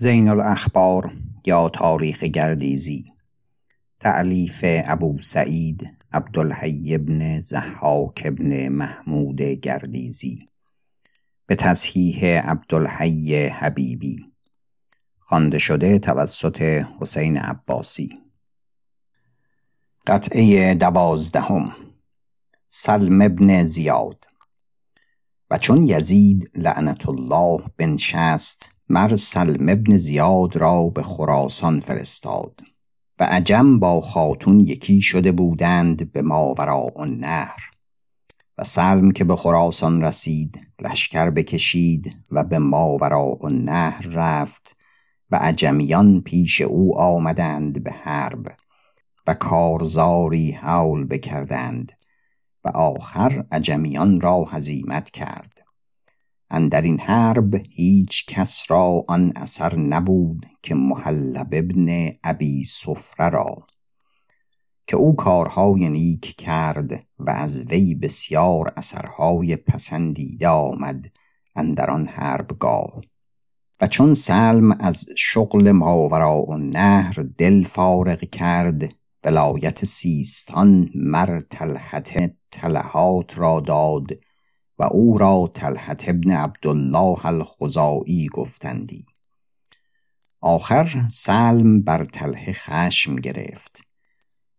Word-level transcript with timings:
زین 0.00 0.28
الاخبار 0.28 1.12
یا 1.46 1.68
تاریخ 1.68 2.22
گردیزی. 2.24 3.12
تعلیف 4.00 4.64
ابو 4.64 5.20
سعید 5.20 5.88
عبدالحی 6.12 6.94
ابن 6.94 7.40
زحاک 7.40 8.22
ابن 8.24 8.68
محمود 8.68 9.40
گردیزی. 9.40 10.38
به 11.46 11.54
تصحیح 11.54 12.40
عبدالحی 12.40 13.46
حبیبی. 13.46 14.24
خوانده 15.18 15.58
شده 15.58 15.98
توسط 15.98 16.84
حسین 17.00 17.36
عباسی. 17.36 18.08
قطعه 20.06 20.74
دوازدهم. 20.74 21.72
سلم 22.68 23.22
ابن 23.22 23.62
زیاد. 23.62 24.24
و 25.50 25.58
چون 25.58 25.82
یزید 25.82 26.50
لعنت 26.54 27.08
الله 27.08 27.64
بنشست 27.76 28.77
مر 28.90 29.16
سلم 29.16 29.68
ابن 29.68 29.96
زیاد 29.96 30.56
را 30.56 30.82
به 30.82 31.02
خراسان 31.02 31.80
فرستاد 31.80 32.60
و 33.18 33.24
عجم 33.24 33.78
با 33.78 34.00
خاتون 34.00 34.60
یکی 34.60 35.02
شده 35.02 35.32
بودند 35.32 36.12
به 36.12 36.22
ماوراء 36.22 36.90
النهر 36.96 37.70
و 38.58 38.64
سلم 38.64 39.10
که 39.10 39.24
به 39.24 39.36
خراسان 39.36 40.02
رسید 40.02 40.60
لشکر 40.80 41.30
بکشید 41.30 42.16
و 42.32 42.44
به 42.44 42.58
ماوراء 42.58 43.36
النهر 43.44 44.06
رفت 44.06 44.76
و 45.30 45.36
عجمیان 45.36 46.20
پیش 46.20 46.60
او 46.60 46.98
آمدند 46.98 47.84
به 47.84 47.90
حرب 47.90 48.46
و 49.26 49.34
کارزاری 49.34 50.50
حول 50.50 51.04
بکردند 51.04 51.92
و 52.64 52.68
آخر 52.68 53.44
عجمیان 53.52 54.20
را 54.20 54.44
هزیمت 54.44 55.10
کرد. 55.10 55.57
اندر 56.50 56.82
این 56.82 57.00
حرب 57.00 57.54
هیچ 57.70 58.26
کس 58.26 58.62
را 58.68 59.04
آن 59.08 59.32
اثر 59.36 59.76
نبود 59.76 60.46
که 60.62 60.74
محلب 60.74 61.48
ابن 61.52 62.10
ابی 62.24 62.64
صفره 62.64 63.28
را 63.28 63.66
که 64.86 64.96
او 64.96 65.16
کارهای 65.16 65.88
نیک 65.88 66.36
کرد 66.36 67.04
و 67.18 67.30
از 67.30 67.60
وی 67.60 67.94
بسیار 67.94 68.72
اثرهای 68.76 69.56
پسندیده 69.56 70.48
آمد 70.48 71.04
اندر 71.56 71.90
آن 71.90 72.06
حربگاه. 72.06 73.00
و 73.80 73.86
چون 73.86 74.14
سلم 74.14 74.70
از 74.80 75.04
شغل 75.16 75.70
ماوراء 75.70 76.52
النهر 76.52 77.26
دل 77.38 77.62
فارغ 77.62 78.20
کرد 78.20 78.94
ولایت 79.24 79.84
سیستان 79.84 80.90
مر 80.94 81.40
طلحت 81.40 82.34
طلحات 82.50 83.38
را 83.38 83.60
داد 83.60 84.06
و 84.78 84.82
او 84.84 85.18
را 85.18 85.50
طلحت 85.54 86.08
ابن 86.08 86.30
عبدالله 86.30 87.26
الخزاعی 87.26 88.28
گفتندی. 88.32 89.04
آخر 90.40 91.06
سلم 91.10 91.82
بر 91.82 92.04
طلحه 92.04 92.52
خشم 92.52 93.16
گرفت 93.16 93.80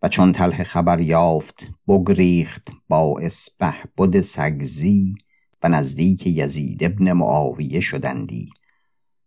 و 0.02 0.08
چون 0.08 0.32
طلحه 0.32 0.64
خبر 0.64 1.02
یافت 1.02 1.68
بگریخت 1.88 2.70
با 2.88 3.20
اسپه 3.22 3.76
بد 3.98 4.22
سگزی 4.22 5.16
و 5.64 5.70
نزدیک 5.70 6.28
یزید 6.28 6.84
ابن 6.84 7.12
معاویه 7.12 7.80
شدندی 7.80 8.50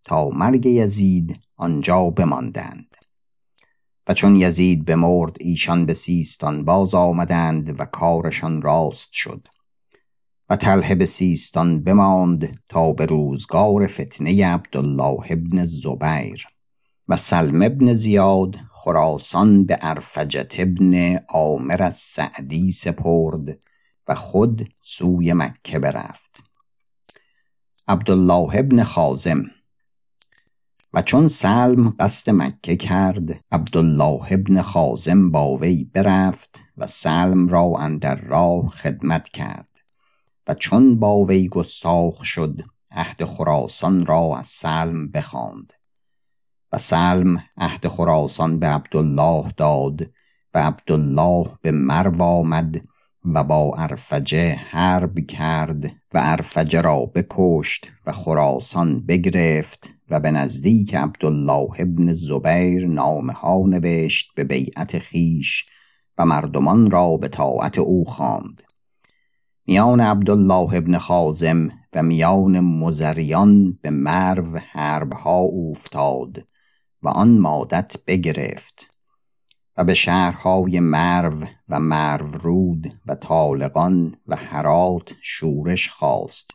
تا 0.05 0.29
مرگ 0.29 0.67
یزید 0.67 1.41
آنجا 1.57 2.11
بماندند. 2.11 2.97
و 4.09 4.15
چون 4.15 4.37
یزید 4.37 4.85
بمرد 4.85 5.37
ایشان 5.41 5.87
به 5.87 5.95
سیستان 5.95 6.65
باز 6.65 6.95
آمدند 6.95 7.81
و 7.81 7.85
کارشان 7.85 8.63
راست 8.63 9.13
شد. 9.13 9.49
طلحه 10.57 10.95
به 10.95 11.07
سیستان 11.07 11.85
بماند 11.85 12.59
تا 12.69 12.93
به 12.93 13.07
روزگار 13.07 13.87
فتنه 13.87 14.47
عبدالله 14.47 15.27
ابن 15.31 15.65
زبیر 15.65 16.47
و 17.09 17.17
سلم 17.17 17.63
ابن 17.63 17.95
زیاد 17.95 18.57
خراسان 18.73 19.67
به 19.67 19.79
ارفجت 19.81 20.55
ابن 20.59 21.17
عامر 21.29 21.83
السعدی 21.83 22.73
سپرد 22.73 23.59
و 24.09 24.15
خود 24.15 24.69
سوی 24.81 25.33
مکه 25.33 25.79
برفت. 25.79 26.43
عبدالله 27.89 28.59
ابن 28.59 28.83
خازم 28.83 29.43
و 30.95 31.03
چون 31.03 31.27
سلم 31.27 31.91
قصد 31.91 32.31
مکه 32.31 32.77
کرد 32.77 33.45
عبدالله 33.53 34.33
ابن 34.33 34.63
خازم 34.63 35.31
با 35.31 35.57
وی 35.57 35.85
برفت 35.85 36.61
و 36.77 36.87
سلم 36.87 37.49
را 37.49 37.73
اندر 37.79 38.15
راه 38.15 38.71
خدمت 38.71 39.29
کرد. 39.29 39.72
و 40.47 40.55
چون 40.55 40.99
با 40.99 41.25
وی 41.25 41.49
گستاخ 41.49 42.25
شد 42.25 42.63
عهد 42.91 43.25
خراسان 43.25 44.07
را 44.07 44.39
از 44.39 44.49
سلم 44.49 45.09
بخواند. 45.09 45.73
و 46.73 46.79
سلم 46.79 47.45
عهد 47.57 47.89
خراسان 47.89 48.59
به 48.59 48.67
عبدالله 48.67 49.53
داد 49.57 50.11
و 50.55 50.59
عبدالله 50.59 51.47
به 51.63 51.71
مرو 51.71 52.23
آمد 52.23 52.85
و 53.25 53.45
با 53.45 53.75
ارفجه 53.77 54.55
حرب 54.55 55.21
کرد 55.21 55.85
و 55.85 56.21
ارفجه 56.23 56.81
را 56.81 57.07
بکشت 57.07 57.89
و 58.07 58.13
خراسان 58.13 59.07
بگرفت 59.07 59.91
و 60.11 60.21
به 60.21 60.31
نزدیک 60.31 60.95
عبدالله 60.95 61.69
ابن 61.79 62.13
زبیر 62.13 62.87
نامه 62.87 63.33
ها 63.33 63.63
نوشت 63.67 64.31
به 64.37 64.45
بیعت 64.45 64.99
خیش 64.99 65.65
و 66.19 66.27
مردمان 66.27 66.91
را 66.91 67.17
به 67.17 67.29
طاعت 67.29 67.79
او 67.79 68.05
خواند. 68.05 68.63
میان 69.67 70.01
عبدالله 70.01 70.75
ابن 70.75 70.99
خازم 70.99 71.69
و 71.93 72.03
میان 72.03 72.61
مزریان 72.61 73.79
به 73.83 73.91
مرو 73.91 74.59
حربها 74.59 75.39
اوفتاد 75.39 76.45
و 77.03 77.09
آن 77.09 77.39
مادت 77.39 77.97
بگرفت 78.07 78.91
و 79.77 79.85
به 79.85 79.95
شهرهای 79.95 80.81
مرو 80.81 81.47
و 81.69 81.81
مرو 81.81 82.27
رود 82.27 82.93
و 83.07 83.15
طالقان 83.15 84.15
و 84.29 84.37
هرات 84.37 85.15
شورش 85.23 85.89
خواست 85.89 86.51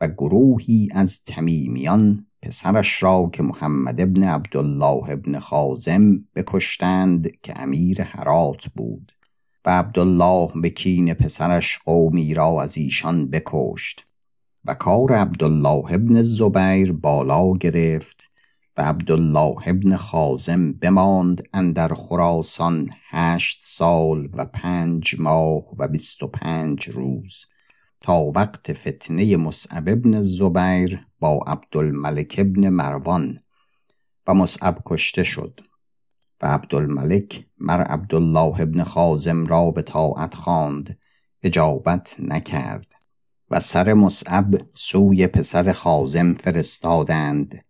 و 0.00 0.08
گروهی 0.08 0.88
از 0.92 1.24
تمیمیان 1.24 2.26
پسرش 2.42 3.02
را 3.02 3.30
که 3.32 3.42
محمد 3.42 4.00
ابن 4.00 4.22
عبدالله 4.22 5.10
ابن 5.10 5.38
خازم 5.38 6.24
بکشتند 6.34 7.40
که 7.42 7.60
امیر 7.60 8.02
هرات 8.02 8.66
بود. 8.76 9.12
و 9.66 9.70
عبدالله 9.70 10.50
به 10.62 10.70
کین 10.70 11.14
پسرش 11.14 11.78
قومی 11.84 12.34
را 12.34 12.62
از 12.62 12.78
ایشان 12.78 13.30
بکشت 13.30 14.04
و 14.64 14.74
کار 14.74 15.12
عبدالله 15.12 15.84
ابن 15.92 16.22
زبیر 16.22 16.92
بالا 16.92 17.52
گرفت 17.52 18.30
و 18.76 18.82
عبدالله 18.82 19.56
ابن 19.66 19.96
خازم 19.96 20.72
بماند 20.72 21.42
اندر 21.52 21.94
خراسان 21.94 22.90
هشت 23.10 23.58
سال 23.60 24.28
و 24.32 24.44
پنج 24.44 25.16
ماه 25.18 25.64
و 25.78 25.88
بیست 25.88 26.22
و 26.22 26.26
پنج 26.26 26.88
روز 26.88 27.46
تا 28.00 28.20
وقت 28.20 28.72
فتنه 28.72 29.36
مصعب 29.36 29.88
ابن 29.88 30.22
زبیر 30.22 31.00
با 31.20 31.44
عبدالملک 31.46 32.34
ابن 32.38 32.68
مروان 32.68 33.38
و 34.26 34.34
مصعب 34.34 34.78
کشته 34.86 35.24
شد. 35.24 35.60
و 36.42 36.46
عبدالملک 36.46 37.46
مر 37.58 37.80
عبدالله 37.80 38.60
ابن 38.60 38.82
خازم 38.82 39.46
را 39.46 39.70
به 39.70 39.82
طاعت 39.82 40.34
خواند 40.34 40.98
اجابت 41.42 42.16
نکرد 42.18 42.94
و 43.50 43.60
سر 43.60 43.94
مصعب 43.94 44.60
سوی 44.72 45.26
پسر 45.26 45.72
خازم 45.72 46.34
فرستادند 46.34 47.64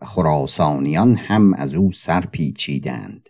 و 0.00 0.06
خراسانیان 0.06 1.14
هم 1.16 1.54
از 1.54 1.74
او 1.74 1.92
سر 1.92 2.20
پیچیدند 2.20 3.28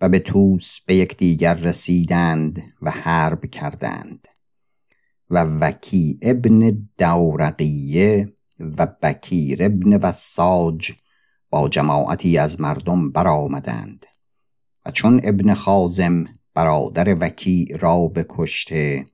و 0.00 0.08
به 0.08 0.18
توس 0.18 0.80
به 0.80 0.94
یکدیگر 0.94 1.54
رسیدند 1.54 2.62
و 2.82 2.90
حرب 2.90 3.46
کردند 3.46 4.28
و 5.30 5.44
وکی 5.44 6.18
ابن 6.22 6.88
دورقیه 6.98 8.32
و 8.58 8.86
بکیر 9.02 9.64
ابن 9.64 9.96
وساج 9.96 10.92
با 11.50 11.68
جماعتی 11.68 12.38
از 12.38 12.60
مردم 12.60 13.12
برآمدند 13.12 14.06
و 14.86 14.90
چون 14.90 15.20
ابن 15.24 15.54
خازم 15.54 16.24
برادر 16.54 17.16
وکی 17.20 17.66
را 17.80 18.06
بکشته 18.06 19.06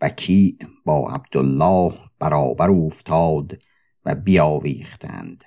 وکی 0.00 0.58
با 0.84 1.10
عبدالله 1.10 1.92
برابر 2.18 2.70
افتاد 2.70 3.58
و 4.04 4.14
بیاویختند. 4.14 5.44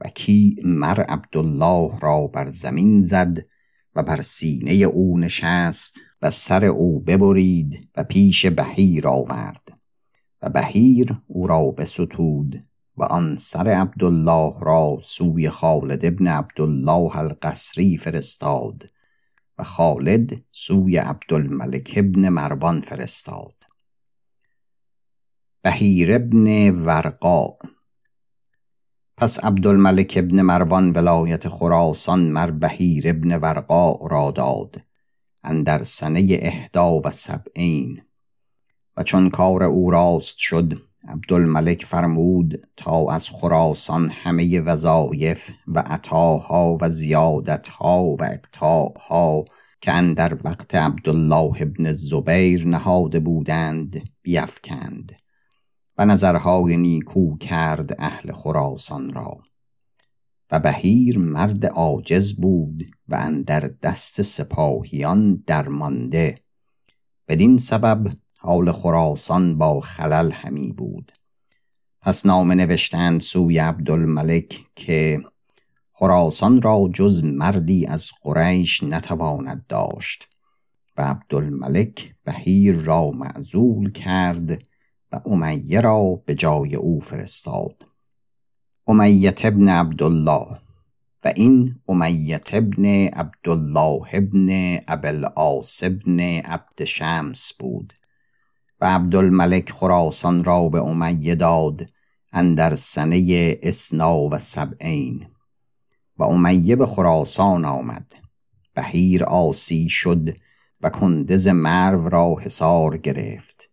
وکی 0.00 0.56
مر 0.64 1.00
عبدالله 1.00 1.98
را 1.98 2.26
بر 2.26 2.52
زمین 2.52 3.02
زد 3.02 3.38
و 3.94 4.02
بر 4.02 4.22
سینه 4.22 4.72
او 4.72 5.18
نشست 5.18 6.00
و 6.22 6.30
سر 6.30 6.64
او 6.64 7.00
ببرید 7.00 7.88
و 7.96 8.04
پیش 8.04 8.46
بهیر 8.46 9.08
آورد 9.08 9.78
و 10.42 10.48
بهیر 10.48 11.16
او 11.26 11.46
را 11.46 11.64
بستود 11.70 12.62
و 12.96 13.04
آن 13.04 13.36
سر 13.36 13.68
عبدالله 13.68 14.54
را 14.60 14.98
سوی 15.02 15.48
خالد 15.48 16.04
ابن 16.04 16.26
عبدالله 16.26 17.16
القصری 17.16 17.98
فرستاد 17.98 18.90
و 19.58 19.64
خالد 19.64 20.42
سوی 20.50 20.96
عبدالملک 20.96 21.94
ابن 21.96 22.28
مروان 22.28 22.80
فرستاد. 22.80 23.54
بهیر 25.62 26.14
ابن 26.14 26.70
ورقا. 26.70 27.48
پس 29.16 29.44
عبدالملک 29.44 30.14
ابن 30.16 30.42
مروان 30.42 30.90
ولایت 30.90 31.48
خراسان 31.48 32.32
مر 32.32 32.50
بهیر 32.50 33.08
ابن 33.08 33.36
ورقا 33.36 34.06
را 34.06 34.30
داد 34.30 34.82
اندر 35.44 35.84
سنه 35.84 36.38
اهدا 36.42 37.00
و 37.00 37.10
سبعین 37.10 38.02
و 38.96 39.02
چون 39.02 39.30
کار 39.30 39.62
او 39.62 39.90
راست 39.90 40.38
شد 40.38 40.82
عبدالملک 41.08 41.84
فرمود 41.84 42.60
تا 42.76 43.06
از 43.10 43.30
خراسان 43.30 44.10
همه 44.10 44.60
وظایف 44.60 45.50
و 45.66 45.78
عطاها 45.78 46.78
و 46.80 46.90
زیادتها 46.90 48.02
و 48.02 48.24
اقطاعها 48.24 49.44
که 49.80 49.92
اندر 49.92 50.38
وقت 50.44 50.74
عبدالله 50.74 51.62
ابن 51.62 51.92
زبیر 51.92 52.66
نهاده 52.66 53.20
بودند 53.20 54.10
بیفکند 54.22 55.12
و 55.98 56.04
نظرهای 56.04 56.76
نیکو 56.76 57.36
کرد 57.36 57.96
اهل 57.98 58.32
خراسان 58.32 59.12
را. 59.12 59.38
و 60.50 60.60
بهیر 60.60 61.18
مرد 61.18 61.66
عاجز 61.66 62.34
بود 62.34 62.82
و 63.08 63.14
اندر 63.14 63.70
دست 63.82 64.22
سپاهیان 64.22 65.44
درمانده. 65.46 66.34
بدین 67.28 67.56
سبب 67.56 68.12
حال 68.44 68.72
خراسان 68.72 69.58
با 69.58 69.80
خلل 69.80 70.32
همی 70.32 70.72
بود. 70.72 71.12
پس 72.02 72.26
نامه 72.26 72.54
نوشتند 72.54 73.20
سوی 73.20 73.58
عبدالملک 73.58 74.66
که 74.76 75.24
خراسان 75.92 76.62
را 76.62 76.90
جز 76.94 77.24
مردی 77.24 77.86
از 77.86 78.10
قریش 78.22 78.82
نتواند 78.82 79.64
داشت 79.68 80.28
و 80.96 81.02
عبدالملک 81.02 82.14
بهیر 82.24 82.74
را 82.74 83.10
معزول 83.10 83.92
کرد 83.92 84.62
و 85.12 85.20
امیه 85.26 85.80
را 85.80 86.22
به 86.26 86.34
جای 86.34 86.76
او 86.76 87.00
فرستاد. 87.00 87.86
امیت 88.86 89.44
ابن 89.44 89.68
عبدالله 89.68 90.46
و 91.24 91.32
این 91.36 91.74
امیت 91.88 92.50
ابن 92.52 92.84
عبدالله 93.06 94.02
ابن 94.12 94.78
ابوالعاص 94.88 95.82
ابن 95.82 96.20
عبد 96.20 96.84
شمس 96.84 97.52
بود. 97.58 97.92
و 98.80 98.84
عبدالملک 98.84 99.72
خراسان 99.72 100.44
را 100.44 100.68
به 100.68 100.80
امیه 100.80 101.34
داد 101.34 101.86
اندر 102.32 102.76
سنه 102.76 103.58
اسنا 103.62 104.18
و 104.18 104.38
سبعین 104.38 105.26
و 106.18 106.22
امیه 106.22 106.76
به 106.76 106.86
خراسان 106.86 107.64
آمد. 107.64 108.12
بهیر 108.74 109.24
آسی 109.24 109.88
شد 109.88 110.36
و 110.80 110.90
کندز 110.90 111.48
مرو 111.48 112.08
را 112.08 112.36
حصار 112.40 112.96
گرفت 112.96 113.70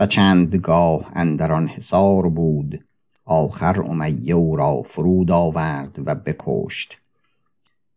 و 0.00 0.06
چندگاه 0.06 1.10
اندر 1.14 1.52
آن 1.52 1.68
حصار 1.68 2.28
بود. 2.28 2.84
آخر 3.24 3.80
امیه 3.80 4.34
او 4.34 4.56
را 4.56 4.82
فرود 4.82 5.30
آورد 5.30 5.98
و 6.06 6.14
بکشت 6.14 6.98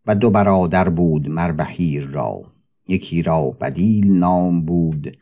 و 0.06 0.16
دو 0.16 0.30
برادر 0.30 0.90
بود 0.90 1.30
مر 1.30 1.52
بهیر 1.52 2.06
را. 2.06 2.42
یکی 2.88 3.22
را 3.22 3.50
بدیل 3.62 4.12
نام 4.12 4.66
بود 4.66 5.18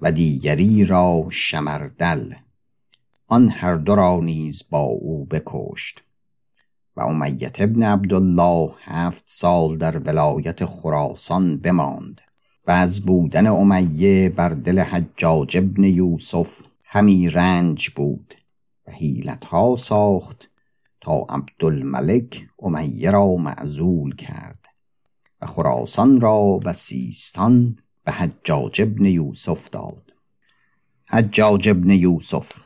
و 0.00 0.12
دیگری 0.12 0.84
را 0.84 1.26
شمردل. 1.30 2.34
آن 3.26 3.48
هر 3.48 3.74
دو 3.74 3.94
را 3.94 4.20
نیز 4.22 4.64
با 4.70 4.80
او 4.80 5.24
بکشت. 5.24 6.02
و 6.96 7.00
امیت 7.00 7.60
ابن 7.60 7.82
عبدالله 7.82 8.74
هفت 8.82 9.24
سال 9.26 9.76
در 9.76 9.98
ولایت 9.98 10.64
خراسان 10.64 11.56
بماند 11.56 12.20
و 12.66 12.70
از 12.70 13.00
بودن 13.00 13.46
امیه 13.46 14.28
بر 14.28 14.48
دل 14.48 14.78
حجاج 14.78 15.56
ابن 15.56 15.84
یوسف 15.84 16.62
همی 16.84 17.30
رنج 17.30 17.90
بود 17.90 18.34
و 18.86 18.92
حیلتها 18.92 19.76
ساخت 19.76 20.50
تا 21.00 21.26
عبدالملک 21.28 22.46
امیه 22.58 23.10
را 23.10 23.36
معزول 23.36 24.14
کرد 24.14 24.66
و 25.40 25.46
خراسان 25.46 26.20
را 26.20 26.60
و 26.64 26.72
سیستان 26.72 27.76
به 28.10 28.16
حجاج 28.16 28.82
ابن 28.82 29.04
یوسف 29.04 29.70
داد. 29.70 30.12
حجاج 31.10 31.68
ابن 31.68 31.90
یوسف. 31.90 32.58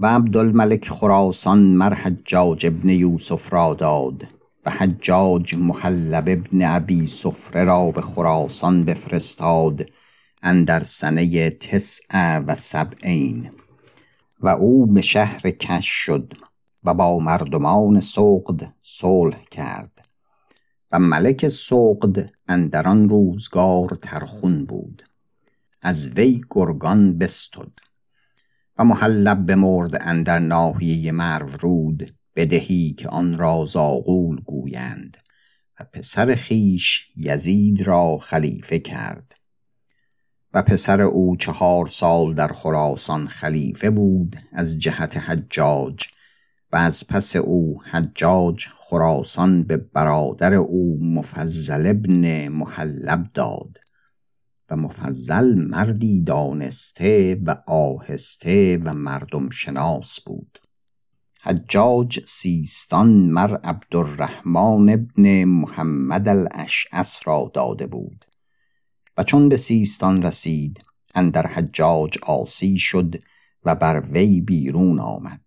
و 0.00 0.06
عبدالملک 0.06 0.88
خراسان 0.88 1.58
مر 1.58 1.94
حجاج 1.94 2.66
ابن 2.66 2.88
یوسف 2.88 3.52
را 3.52 3.74
داد 3.74 4.26
و 4.66 4.70
حجاج 4.70 5.54
محلب 5.54 6.28
ابن 6.28 6.62
ابی 6.62 7.06
صفره 7.06 7.64
را 7.64 7.90
به 7.90 8.00
خراسان 8.02 8.84
بفرستاد 8.84 9.90
اندر 10.42 10.84
سنه 10.84 11.50
تسع 11.50 12.38
و 12.38 12.54
سبعین. 12.54 13.50
و 14.40 14.48
او 14.48 14.86
به 14.86 15.00
شهر 15.00 15.50
کش 15.50 15.86
شد 15.86 16.32
و 16.84 16.94
با 16.94 17.18
مردمان 17.18 18.00
سقد 18.00 18.74
صلح 18.80 19.44
کرد. 19.50 19.93
و 20.94 20.98
ملک 20.98 21.48
سقد 21.48 22.30
اندران 22.48 23.08
روزگار 23.08 23.98
ترخون 24.02 24.64
بود. 24.64 25.02
از 25.82 26.08
وی 26.08 26.40
گرگان 26.50 27.18
بستد 27.18 27.70
و 28.78 28.84
محلب 28.84 29.46
بمرد 29.46 29.96
اندر 30.00 30.38
ناحیه 30.38 31.12
مرو 31.12 31.46
رود 31.60 32.14
بدهی 32.36 32.92
که 32.98 33.08
آن 33.08 33.38
را 33.38 33.64
زاغول 33.64 34.40
گویند 34.40 35.16
و 35.80 35.84
پسر 35.92 36.34
خیش 36.34 37.06
یزید 37.16 37.82
را 37.82 38.18
خلیفه 38.18 38.78
کرد. 38.78 39.34
و 40.52 40.62
پسر 40.62 41.00
او 41.00 41.36
چهار 41.36 41.86
سال 41.86 42.34
در 42.34 42.52
خراسان 42.52 43.28
خلیفه 43.28 43.90
بود 43.90 44.36
از 44.52 44.78
جهت 44.78 45.16
حجاج 45.16 46.04
و 46.72 46.76
از 46.76 47.04
پس 47.08 47.36
او 47.36 47.82
حجاج 47.82 48.64
خراسان 48.78 49.62
به 49.62 49.76
برادر 49.76 50.54
او 50.54 50.98
مفضل 51.02 51.86
ابن 51.86 52.48
محلب 52.48 53.26
داد 53.34 53.78
و 54.70 54.76
مفضل 54.76 55.54
مردی 55.54 56.22
دانسته 56.22 57.40
و 57.46 57.56
آهسته 57.66 58.78
و 58.84 58.94
مردم 58.94 59.50
شناس 59.50 60.20
بود. 60.20 60.58
حجاج 61.42 62.20
سیستان 62.26 63.08
مر 63.08 63.56
عبدالرحمن 63.56 64.88
ابن 64.88 65.44
محمد 65.44 66.28
الاشعث 66.28 67.18
را 67.24 67.50
داده 67.54 67.86
بود 67.86 68.24
و 69.16 69.22
چون 69.22 69.48
به 69.48 69.56
سیستان 69.56 70.22
رسید 70.22 70.84
اندر 71.14 71.46
حجاج 71.46 72.18
آسی 72.22 72.78
شد 72.78 73.14
و 73.64 73.74
بر 73.74 74.00
وی 74.00 74.40
بیرون 74.40 75.00
آمد. 75.00 75.43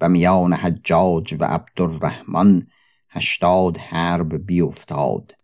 و 0.00 0.08
میان 0.08 0.52
حجاج 0.52 1.36
و 1.40 1.44
عبدالرحمن 1.44 2.64
هشتاد 3.10 3.76
حرب 3.76 4.46
بیفتاد 4.46 5.34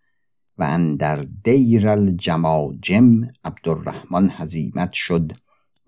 و 0.59 0.63
اندر 0.63 1.27
دیر 1.45 1.89
الجماجم 1.89 3.29
عبدالرحمن 3.45 4.31
هزیمت 4.31 4.93
شد 4.93 5.33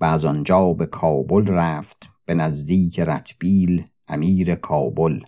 و 0.00 0.04
از 0.04 0.24
آنجا 0.24 0.72
به 0.72 0.86
کابل 0.86 1.46
رفت 1.46 2.08
به 2.24 2.34
نزدیک 2.34 3.00
رتبیل 3.00 3.84
امیر 4.08 4.54
کابل. 4.54 5.20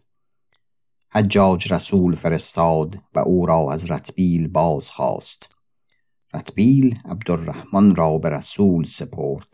حجاج 1.12 1.72
رسول 1.72 2.14
فرستاد 2.14 2.98
و 3.14 3.18
او 3.18 3.46
را 3.46 3.72
از 3.72 3.90
رتبیل 3.90 4.48
باز 4.48 4.90
خواست 4.90 5.48
رتبیل 6.34 6.98
عبدالرحمن 7.04 7.94
را 7.94 8.18
به 8.18 8.28
رسول 8.28 8.84
سپرد 8.84 9.48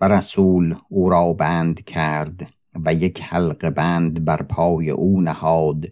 و 0.00 0.08
رسول 0.08 0.74
او 0.88 1.10
را 1.10 1.32
بند 1.32 1.84
کرد 1.84 2.52
و 2.84 2.94
یک 2.94 3.22
حلقه 3.22 3.70
بند 3.70 4.24
بر 4.24 4.42
پای 4.42 4.90
او 4.90 5.20
نهاد 5.20 5.86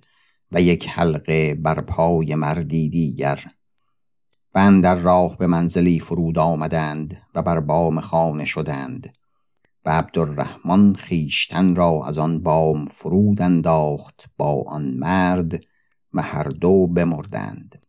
و 0.53 0.63
یک 0.63 0.89
حلقه 0.89 1.55
بر 1.55 1.81
پای 1.81 2.35
مردی 2.35 2.89
دیگر. 2.89 3.45
و 4.55 4.81
در 4.83 4.95
راه 4.95 5.39
به 5.39 5.47
منزلی 5.47 6.01
فرود 6.01 6.39
آمدند 6.39 7.23
و 7.35 7.43
بر 7.43 7.61
بام 7.61 8.01
خانه 8.01 8.45
شدند. 8.45 9.13
و 9.85 9.91
عبدالرحمن 9.91 10.95
خیشتن 10.95 11.75
را 11.75 12.03
از 12.07 12.19
آن 12.19 12.43
بام 12.43 12.87
فرود 12.87 13.43
انداخت 13.43 14.25
با 14.37 14.65
آن 14.67 14.85
مرد 14.85 15.65
و 16.13 16.23
هر 16.23 16.49
دو 16.49 16.87
بمردند. 16.87 17.87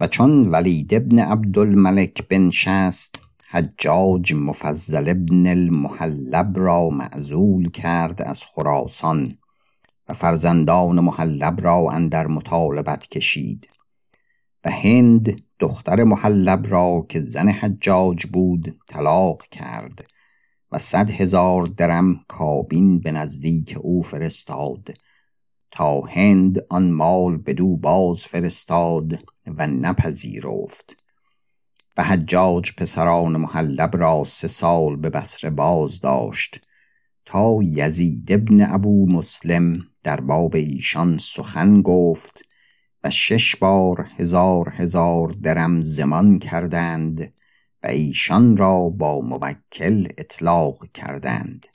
و 0.00 0.06
چون 0.06 0.48
ولید 0.48 0.94
ابن 0.94 1.18
عبدالملک 1.18 2.28
بنشست 2.28 3.29
حجاج 3.52 4.34
مفضل 4.34 5.08
ابن 5.08 5.46
المحلب 5.46 6.58
را 6.58 6.90
معزول 6.90 7.70
کرد 7.70 8.22
از 8.22 8.44
خراسان 8.44 9.32
و 10.08 10.14
فرزندان 10.14 11.00
محلب 11.00 11.60
را 11.60 11.90
اندر 11.90 12.26
مطالبت 12.26 13.06
کشید 13.06 13.68
و 14.64 14.70
هند 14.70 15.42
دختر 15.58 16.04
محلب 16.04 16.66
را 16.68 17.06
که 17.08 17.20
زن 17.20 17.48
حجاج 17.48 18.26
بود 18.26 18.76
طلاق 18.86 19.42
کرد 19.42 20.06
و 20.72 20.78
صد 20.78 21.10
هزار 21.10 21.66
درم 21.66 22.24
کابین 22.28 23.00
به 23.00 23.12
نزدیک 23.12 23.76
او 23.80 24.02
فرستاد 24.02 24.94
تا 25.70 26.00
هند 26.00 26.58
آن 26.70 26.90
مال 26.90 27.36
بدو 27.36 27.76
باز 27.76 28.24
فرستاد 28.26 29.18
و 29.46 29.66
نپذیرفت. 29.66 30.99
حجاج 32.02 32.72
پسران 32.76 33.36
محلب 33.36 33.96
را 33.96 34.24
سه 34.24 34.48
سال 34.48 34.96
به 34.96 35.10
بسره 35.10 35.50
باز 35.50 36.00
داشت 36.00 36.66
تا 37.24 37.58
یزید 37.62 38.32
ابن 38.32 38.74
ابو 38.74 39.06
مسلم 39.12 39.78
در 40.02 40.20
باب 40.20 40.56
ایشان 40.56 41.18
سخن 41.18 41.82
گفت 41.82 42.44
و 43.04 43.10
شش 43.10 43.56
بار 43.56 44.08
هزار 44.16 44.68
هزار 44.76 45.28
درم 45.42 45.82
زمان 45.82 46.38
کردند 46.38 47.32
و 47.82 47.86
ایشان 47.86 48.56
را 48.56 48.88
با 48.88 49.20
موکل 49.20 50.08
اطلاق 50.18 50.92
کردند 50.94 51.66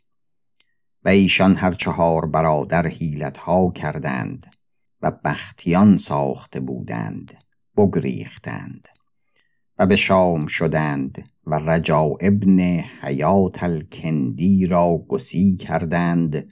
و 1.05 1.09
ایشان 1.09 1.55
هر 1.55 1.71
چهار 1.71 2.25
برادر 2.25 2.91
ها 3.39 3.71
کردند 3.71 4.45
و 5.01 5.11
بختیان 5.11 5.97
ساخته 5.97 6.59
بودند 6.59 7.33
بگریختند. 7.77 8.87
و 9.79 9.85
به 9.85 9.95
شام 9.95 10.47
شدند 10.47 11.29
و 11.47 11.55
رجا 11.55 12.01
ابن 12.21 12.59
حیات 13.01 13.63
الکندی 13.63 14.67
را 14.67 15.05
گسی 15.07 15.55
کردند 15.55 16.51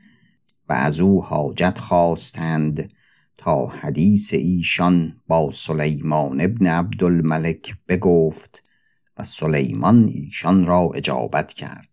و 0.69 0.73
از 0.73 0.99
او 0.99 1.23
حاجت 1.23 1.77
خواستند 1.77 2.93
تا 3.37 3.65
حدیث 3.65 4.33
ایشان 4.33 5.21
با 5.27 5.51
سلیمان 5.51 6.41
ابن 6.41 6.67
عبدالملک 6.67 7.75
بگفت 7.87 8.63
و 9.17 9.23
سلیمان 9.23 10.07
ایشان 10.07 10.65
را 10.65 10.89
اجابت 10.95 11.53
کرد. 11.53 11.89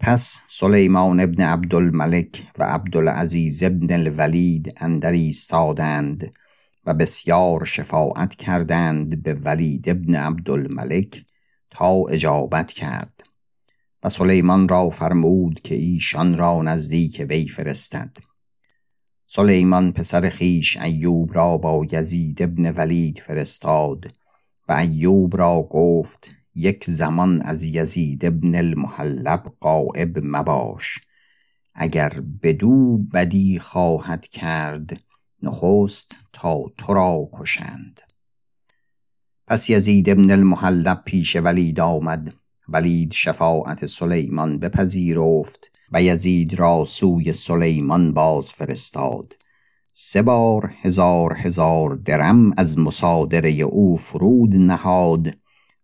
پس 0.00 0.40
سلیمان 0.46 1.20
ابن 1.20 1.42
عبدالملک 1.42 2.46
و 2.58 2.64
عبدالعزیز 2.64 3.62
ابن 3.62 3.92
الولید 3.92 4.74
اندر 4.76 5.12
ایستادند 5.12 6.30
و 6.88 6.94
بسیار 6.94 7.64
شفاعت 7.64 8.34
کردند 8.34 9.22
به 9.22 9.34
ولید 9.34 9.88
ابن 9.88 10.14
عبدالملک 10.14 11.24
تا 11.70 12.02
اجابت 12.10 12.72
کرد 12.72 13.22
و 14.02 14.08
سلیمان 14.08 14.68
را 14.68 14.90
فرمود 14.90 15.60
که 15.60 15.74
ایشان 15.74 16.38
را 16.38 16.62
نزدیک 16.62 17.26
وی 17.28 17.48
فرستد. 17.48 18.16
سلیمان 19.26 19.92
پسر 19.92 20.28
خیش 20.28 20.76
ایوب 20.76 21.34
را 21.34 21.56
با 21.56 21.86
یزید 21.92 22.42
ابن 22.42 22.70
ولید 22.70 23.18
فرستاد 23.18 24.12
و 24.68 24.72
ایوب 24.72 25.36
را 25.36 25.68
گفت 25.70 26.30
یک 26.54 26.84
زمان 26.84 27.42
از 27.42 27.64
یزید 27.64 28.24
ابن 28.24 28.54
المحلب 28.54 29.52
قائب 29.60 30.18
مباش 30.22 30.98
اگر 31.74 32.22
بدو 32.42 32.98
بدی 32.98 33.58
خواهد 33.58 34.26
کرد 34.26 35.07
نخست 35.42 36.16
تا 36.32 36.64
تو 36.78 36.94
را 36.94 37.28
کشند 37.32 38.00
پس 39.48 39.70
یزید 39.70 40.10
ابن 40.10 40.30
المحلب 40.30 41.02
پیش 41.04 41.36
ولید 41.36 41.80
آمد. 41.80 42.34
ولید 42.68 43.12
شفاعت 43.12 43.86
سلیمان 43.86 44.58
بپذیرفت 44.58 45.70
و 45.92 46.02
یزید 46.02 46.54
را 46.54 46.84
سوی 46.84 47.32
سلیمان 47.32 48.14
باز 48.14 48.52
فرستاد. 48.52 49.36
سه 49.92 50.22
بار 50.22 50.74
هزار 50.80 51.36
هزار 51.36 51.94
درم 51.94 52.52
از 52.56 52.78
مصادره 52.78 53.50
او 53.50 53.96
فرود 53.96 54.54
نهاد 54.54 55.28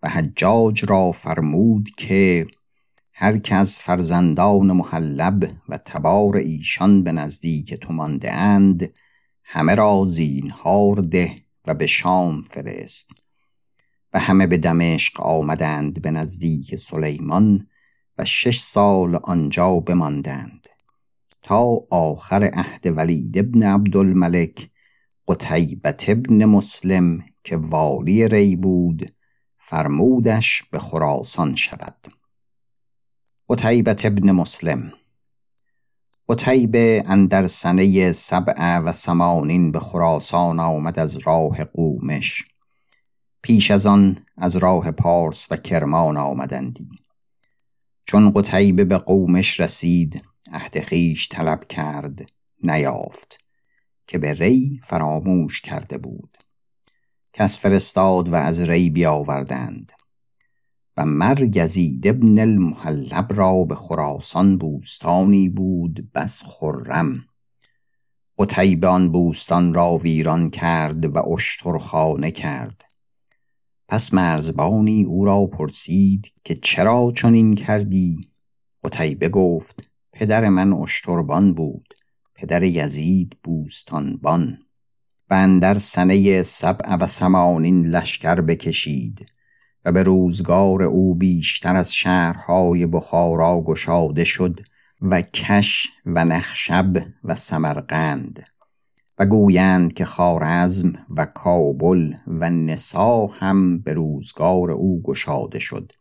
و 0.03 0.09
حجاج 0.09 0.85
را 0.85 1.11
فرمود 1.11 1.91
که 1.97 2.47
هر 3.13 3.39
کس 3.39 3.79
فرزندان 3.79 4.73
محلب 4.73 5.51
و 5.69 5.79
تبار 5.79 6.37
ایشان 6.37 7.03
به 7.03 7.13
نزدیک 7.13 7.75
تو 7.75 7.93
مانده 7.93 8.33
اند 8.33 8.93
همه 9.55 9.75
را 9.75 10.05
زینهار 10.07 10.97
ده 10.97 11.37
و 11.67 11.75
به 11.75 11.87
شام 11.87 12.43
فرست. 12.43 13.15
و 14.13 14.19
همه 14.19 14.47
به 14.47 14.59
دمشق 14.59 15.21
آمدند 15.21 16.03
به 16.03 16.11
نزدیک 16.11 16.75
سلیمان 16.75 17.67
و 18.19 18.25
شش 18.25 18.61
سال 18.61 19.15
آنجا 19.15 19.75
بماندند. 19.75 20.67
تا 21.43 21.81
آخر 21.91 22.45
عهد 22.45 22.87
ولید 22.97 23.39
ابن 23.39 23.63
عبدالملک 23.63 24.71
قتیبت 25.29 26.05
ابن 26.09 26.45
مسلم 26.45 27.19
که 27.45 27.57
والی 27.57 28.29
ری 28.29 28.57
بود 28.57 29.13
فرمودش 29.57 30.63
به 30.71 30.79
خراسان 30.79 31.57
شود. 31.57 32.07
قتیبت 33.49 34.07
ابن 34.07 34.31
مسلم 34.31 34.93
قتیبه 36.29 37.05
اندر 37.07 37.47
سنه 37.47 38.13
سبع 38.13 38.79
و 38.79 38.93
سمانین 38.93 39.73
به 39.73 39.81
خراسان 39.81 40.61
آمد 40.61 40.99
از 40.99 41.17
راه 41.17 41.65
قومش. 41.65 42.45
پیش 43.43 43.71
از 43.71 43.87
آن 43.87 44.17
از 44.37 44.57
راه 44.57 44.91
پارس 44.91 45.47
و 45.51 45.57
کرمان 45.57 46.17
آمدندی. 46.17 46.89
چون 48.07 48.33
قتیبه 48.35 48.85
به 48.85 48.99
قومش 48.99 49.61
رسید 49.61 50.23
عهد 50.53 50.81
خیش 50.81 51.29
طلب 51.29 51.65
کرد 51.69 52.21
نیافت 52.63 53.39
که 54.07 54.19
به 54.19 54.33
ری 54.33 54.81
فراموش 54.83 55.61
کرده 55.61 55.99
بود. 55.99 56.39
کس 57.33 57.59
فرستاد 57.59 58.29
و 58.29 58.35
از 58.35 58.61
ری 58.61 58.91
بیاوردند. 58.91 59.93
و 60.97 61.07
مرگ 61.07 61.57
یزید 61.57 62.07
ابن 62.07 62.39
المحلب 62.39 63.27
را 63.33 63.65
به 63.65 63.75
خراسان 63.75 64.59
بوستانی 64.59 65.49
بود 65.49 66.13
بس 66.15 66.43
خرم. 66.47 67.25
آن 68.85 69.13
بوستان 69.13 69.75
را 69.75 69.97
ویران 69.97 70.51
کرد 70.51 71.17
و 71.17 71.29
اشترخانه 71.29 72.31
کرد. 72.31 72.85
پس 73.89 74.15
مرزبانی 74.15 75.05
او 75.05 75.25
را 75.25 75.47
پرسید 75.47 76.33
که 76.45 76.55
چرا 76.55 77.13
چنین 77.17 77.55
کردی؟ 77.55 78.29
قتیبه 78.85 79.29
گفت 79.29 79.91
پدر 80.13 80.49
من 80.49 80.73
اشتربان 80.73 81.55
بود 81.55 81.95
پدر 82.35 82.63
یزید 82.63 83.37
بوستانبان. 83.43 84.59
و 85.31 85.35
اندر 85.35 85.79
سنه 85.79 86.43
سبع 86.43 86.95
و 86.95 87.07
سمانین 87.07 87.87
لشکر 87.87 88.41
بکشید. 88.41 89.27
و 89.85 89.93
به 89.93 90.03
روزگار 90.03 90.83
او 90.83 91.15
بیشتر 91.15 91.77
از 91.77 91.95
شهرهای 91.95 92.87
بخارا 92.87 93.61
گشاده 93.61 94.25
شد 94.25 94.61
و 95.03 95.23
کش 95.23 95.89
و 96.07 96.25
نخشب 96.25 96.93
و 97.25 97.35
سمرقند 97.35 98.45
و 99.19 99.27
گویند 99.27 99.93
که 99.93 100.05
خارزم 100.05 100.93
و 101.17 101.25
کابل 101.25 102.13
و 102.27 102.51
نسا 102.51 103.27
هم 103.27 103.79
به 103.79 103.93
روزگار 103.93 104.71
او 104.71 105.03
گشاده 105.03 105.59
شد 105.59 105.93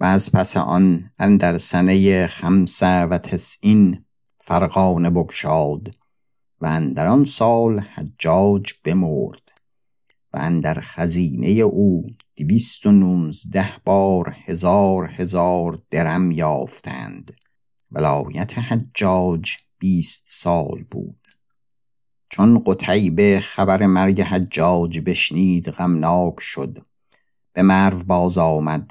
و 0.00 0.04
از 0.04 0.32
پس 0.32 0.56
آن 0.56 1.10
اندر 1.18 1.58
سنه 1.58 2.26
خمسه 2.26 3.02
و 3.02 3.18
تسعین 3.18 4.04
فرقانه 4.38 5.10
بگشاد 5.10 5.94
و 6.60 6.66
اندر 6.66 7.06
آن 7.06 7.24
سال 7.24 7.80
حجاج 7.80 8.72
بمرد 8.84 9.42
و 10.32 10.38
اندر 10.40 10.80
خزینه 10.80 11.48
او 11.48 12.06
دویست 12.36 12.86
و 12.86 12.92
نوزده 12.92 13.70
بار 13.84 14.36
هزار 14.44 15.10
هزار 15.14 15.82
درم 15.90 16.30
یافتند. 16.30 17.32
ولایت 17.92 18.58
حجاج 18.58 19.50
بیست 19.78 20.22
سال 20.26 20.84
بود. 20.90 21.20
چون 22.30 22.62
قتیبه 22.66 23.40
خبر 23.40 23.86
مرگ 23.86 24.20
حجاج 24.20 25.00
بشنید 25.00 25.68
غمناک 25.68 26.40
شد. 26.40 26.78
به 27.52 27.62
مرو 27.62 27.98
باز 27.98 28.38
آمد 28.38 28.90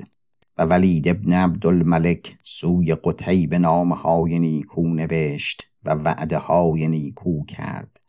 و 0.57 0.65
ولید 0.65 1.07
ابن 1.07 1.33
عبدالملک 1.33 2.37
سوی 2.43 2.95
قتیبه 2.95 3.57
نامهای 3.57 4.39
نیکو 4.39 4.87
نوشت 4.87 5.63
و 5.85 5.89
وعده 5.89 6.37
های 6.37 6.87
نیکو 6.87 7.45
کرد. 7.45 7.99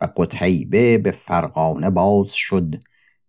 و 0.00 0.08
قتیبه 0.16 0.98
به 0.98 1.10
فرقانه 1.10 1.90
باز 1.90 2.32
شد 2.32 2.74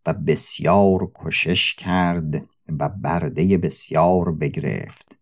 و 0.08 0.14
بسیار 0.14 1.12
کشش 1.16 1.76
کرد 1.76 2.48
و 2.80 2.90
برده 2.90 3.58
بسیار 3.58 4.32
بگرفت 4.32 5.18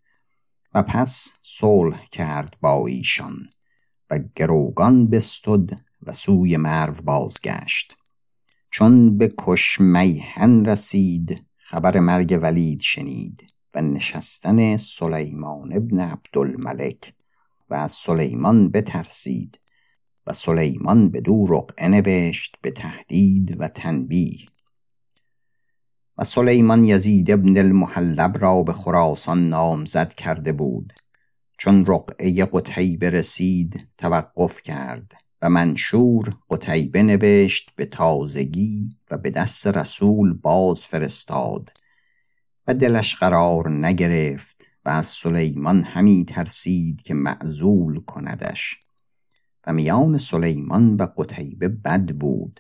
و 0.74 0.84
پس 0.84 1.32
صلح 1.42 2.06
کرد 2.06 2.58
با 2.62 2.88
ایشان 2.88 3.50
و 4.10 4.20
گروگان 4.36 5.10
بستد 5.10 5.70
و 6.02 6.14
سوی 6.14 6.58
مرو 6.58 6.94
بازگشت. 7.04 7.98
چون 8.72 9.18
به 9.18 9.34
کشمیهن 9.38 10.66
رسید 10.66 11.46
خبر 11.56 12.00
مرگ 12.00 12.40
ولید 12.42 12.82
شنید 12.82 13.44
و 13.74 13.82
نشستن 13.82 14.78
سلیمان 14.78 15.74
ابن 15.74 16.00
عبدالملک 16.00 17.14
و 17.70 17.74
از 17.74 17.92
سلیمان 17.92 18.70
بترسید 18.70 19.60
و 20.28 20.34
سلیمان 20.34 21.10
به 21.10 21.22
دو 21.22 21.46
رقعه 21.50 21.88
نوشت 21.88 22.56
به 22.62 22.72
تهدید 22.72 23.56
و 23.60 23.68
تنبیه. 23.68 24.46
و 26.18 26.24
سلیمان 26.24 26.86
یزید 26.86 27.32
ابن 27.32 27.58
المحلب 27.58 28.38
را 28.38 28.64
به 28.64 28.74
خراسان 28.74 29.50
نامزد 29.50 30.14
کرده 30.14 30.52
بود. 30.52 30.94
چون 31.58 31.86
رقعه 31.86 32.46
قتیبه 32.46 33.10
رسید 33.10 33.88
توقف 33.98 34.62
کرد 34.62 35.12
و 35.42 35.50
منشور 35.50 36.38
قتیبه 36.50 37.04
نوشت 37.04 37.72
به 37.76 37.86
تازگی 37.86 38.90
و 39.12 39.18
به 39.18 39.30
دست 39.30 39.68
رسول 39.68 40.34
باز 40.34 40.86
فرستاد 40.86 41.72
و 42.68 42.74
دلش 42.74 43.16
قرار 43.16 43.70
نگرفت 43.70 44.66
و 44.86 44.90
از 44.90 45.06
سلیمان 45.06 45.84
همی 45.84 46.26
ترسید 46.26 47.02
که 47.02 47.14
معزول 47.14 48.02
کندش. 48.02 48.80
و 49.68 49.74
میان 49.74 50.18
سلیمان 50.18 50.96
و 50.96 51.06
قتیبه 51.18 51.68
بد 51.68 52.06
بود. 52.06 52.60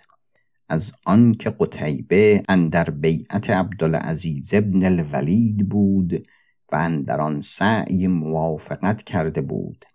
از 0.69 0.91
آنکه 1.05 1.49
قتیبه 1.59 2.43
اندر 2.49 2.89
بیعت 2.89 3.49
عبدالعزیز 3.49 4.53
ابن 4.53 4.85
الولید 4.85 5.69
بود 5.69 6.27
و 6.71 6.75
اندر 6.75 7.21
آن 7.21 7.41
سعی 7.41 8.07
موافقت 8.07 9.03
کرده 9.03 9.41
بود 9.41 9.85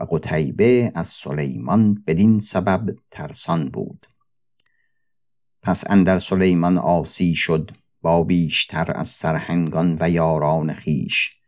و 0.00 0.04
قتیبه 0.10 0.92
از 0.94 1.06
سلیمان 1.06 2.04
بدین 2.06 2.38
سبب 2.38 2.96
ترسان 3.10 3.68
بود. 3.68 4.06
پس 5.62 5.84
اندر 5.90 6.18
سلیمان 6.18 6.78
آسی 6.78 7.34
شد 7.34 7.70
با 8.02 8.24
بیشتر 8.24 8.92
از 8.94 9.08
سرهنگان 9.08 9.96
و 10.00 10.10
یاران 10.10 10.72
خیش 10.72 11.39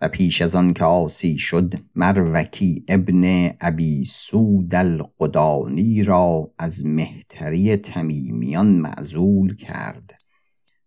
و 0.00 0.08
پیش 0.08 0.42
از 0.42 0.54
آن 0.54 0.74
که 0.74 0.84
آسی 0.84 1.38
شد 1.38 1.74
مروکی 1.94 2.84
ابن 2.88 3.50
ابی 3.60 4.04
سود 4.04 4.74
القدانی 4.74 6.02
را 6.02 6.50
از 6.58 6.86
مهتری 6.86 7.76
تمیمیان 7.76 8.66
معزول 8.66 9.56
کرد 9.56 10.14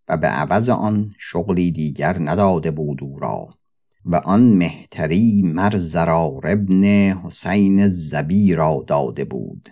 و 0.08 0.16
به 0.16 0.26
عوض 0.26 0.70
آن 0.70 1.12
شغلی 1.18 1.70
دیگر 1.70 2.18
نداده 2.18 2.70
بود 2.70 3.02
او 3.02 3.18
را 3.18 3.48
و 4.04 4.16
آن 4.16 4.42
مهتری 4.42 5.42
مر 5.42 5.76
زرار 5.76 6.46
ابن 6.46 6.84
حسین 7.12 7.86
زبی 7.86 8.54
را 8.54 8.84
داده 8.86 9.24
بود 9.24 9.68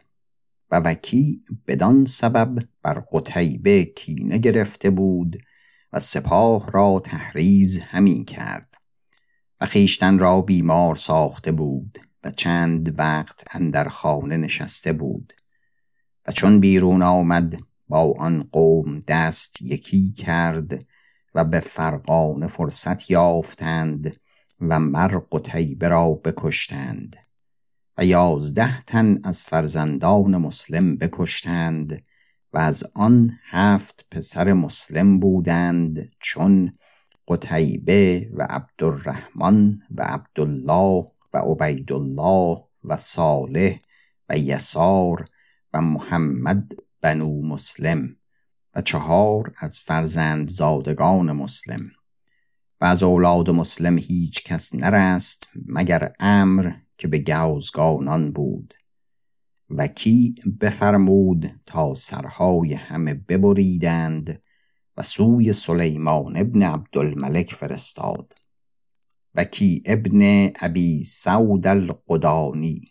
و 0.71 0.81
وکی 0.81 1.43
بدان 1.67 2.05
سبب 2.05 2.59
بر 2.83 3.05
قتیبه 3.13 3.85
کینه 3.85 4.39
گرفته 4.39 4.91
بود 4.91 5.43
و 5.93 6.01
سپاه 6.01 6.71
را 6.71 7.03
تحریز 7.05 7.79
همی 7.79 8.25
کرد. 8.25 8.72
و 9.63 9.67
خیشتن 9.67 10.19
را 10.19 10.41
بیمار 10.41 10.97
ساخته 10.97 11.53
بود 11.53 11.99
و 12.25 12.31
چند 12.31 12.99
وقت 12.99 13.45
اندر 13.51 13.89
خانه 13.89 14.37
نشسته 14.37 14.93
بود 14.93 15.33
و 16.27 16.33
چون 16.33 16.61
بیرون 16.61 17.03
آمد 17.03 17.61
با 17.89 18.15
آن 18.19 18.49
قوم 18.53 19.01
دست 19.09 19.63
یکی 19.63 20.13
کرد 20.13 20.87
و 21.35 21.45
به 21.45 21.61
فرقان 21.61 22.47
فرصت 22.47 23.11
یافتند 23.11 24.17
و 24.61 24.81
مر 24.81 25.21
قتیبه 25.33 25.89
را 25.89 26.11
بکشتند 26.11 27.17
و 27.99 28.05
یازده 28.05 28.83
تن 28.83 29.19
از 29.25 29.43
فرزندان 29.43 30.37
مسلم 30.37 30.97
بکشتند 30.97 32.03
و 32.53 32.59
از 32.59 32.85
آن 32.95 33.39
هفت 33.45 34.07
پسر 34.11 34.53
مسلم 34.53 35.19
بودند 35.19 36.11
چون 36.21 36.73
قتیبه 37.29 38.31
و 38.35 38.47
عبدالرحمن 38.51 39.79
و 39.91 40.03
عبدالله 40.03 41.07
و 41.33 41.39
عبیدالله 41.39 42.65
و 42.85 42.97
صالح 42.97 43.79
و 44.29 44.39
یسار 44.39 45.29
و 45.73 45.81
محمد 45.81 46.73
بنو 47.01 47.43
مسلم 47.43 48.17
و 48.75 48.81
چهار 48.81 49.55
از 49.59 49.81
فرزند 49.81 50.49
زادگان 50.49 51.33
مسلم. 51.33 51.85
و 52.81 52.85
از 52.85 53.03
اولاد 53.03 53.51
مسلم 53.51 53.99
هیچ 53.99 54.45
کس 54.45 54.75
نرست 54.75 55.49
مگر 55.67 56.13
امر 56.21 56.73
که 56.99 57.09
به 57.09 57.19
گوزگانان 57.19 58.33
بود. 58.33 58.75
و 59.71 59.87
کی 59.87 60.35
بفرمود 60.61 61.51
تا 61.67 61.95
سرهای 61.95 62.75
همه 62.75 63.15
ببریدند 63.15 64.43
و 64.97 65.03
سوی 65.03 65.53
سلیمان 65.53 66.37
ابن 66.37 66.63
عبدالملک 66.63 67.55
فرستاد 67.55 68.33
وکی 69.35 69.83
ابن 69.87 70.51
ابی 70.61 71.05
سود 71.05 71.67
القدانی 71.67 72.83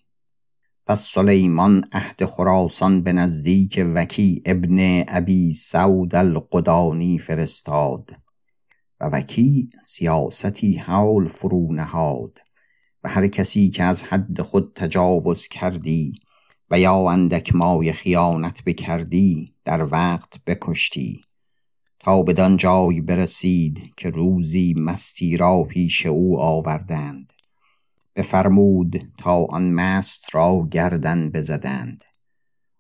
پس 0.86 1.10
سلیمان 1.14 1.90
عهد 1.92 2.26
خراسان 2.26 3.02
به 3.02 3.14
نزدیک 3.14 3.82
وکی 3.96 4.42
ابن 4.46 5.04
ابی 5.08 5.54
سود 5.54 6.16
القدانی 6.16 7.20
فرستاد 7.20 8.12
و 9.00 9.06
وکی 9.06 9.70
سیاستی 9.84 10.78
حول 10.78 11.28
فرو 11.28 11.74
نهاد 11.74 12.38
و 13.04 13.10
هر 13.10 13.28
کسی 13.28 13.70
که 13.70 13.84
از 13.84 14.04
حد 14.04 14.42
خود 14.42 14.72
تجاوز 14.76 15.48
کردی 15.48 16.14
و 16.72 16.80
یا 16.80 17.10
اندک 17.10 17.56
مای 17.56 17.94
خیانت 17.94 18.64
بکردی 18.64 19.56
در 19.66 19.84
وقت 19.84 20.44
بکشتی. 20.46 21.22
تا 22.04 22.24
بدان 22.24 22.58
جای 22.58 23.02
برسید 23.02 23.94
که 23.98 24.10
روزی 24.10 24.74
مستی 24.78 25.38
را 25.38 25.64
پیش 25.64 26.06
او 26.06 26.40
آوردند. 26.40 27.34
بفرمود 28.16 29.12
تا 29.18 29.46
آن 29.46 29.72
مست 29.72 30.36
را 30.36 30.68
گردن 30.72 31.30
بزدند. 31.30 32.04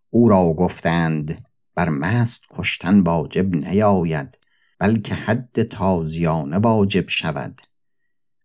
او 0.10 0.30
را 0.30 0.54
گفتند 0.54 1.46
بر 1.76 1.90
مست 1.90 2.46
کشتن 2.50 3.00
واجب 3.00 3.56
نیاید 3.56 4.38
بلکه 4.80 5.16
حد 5.16 5.64
تازیانه 5.64 6.58
واجب 6.58 7.10
شود. 7.10 7.62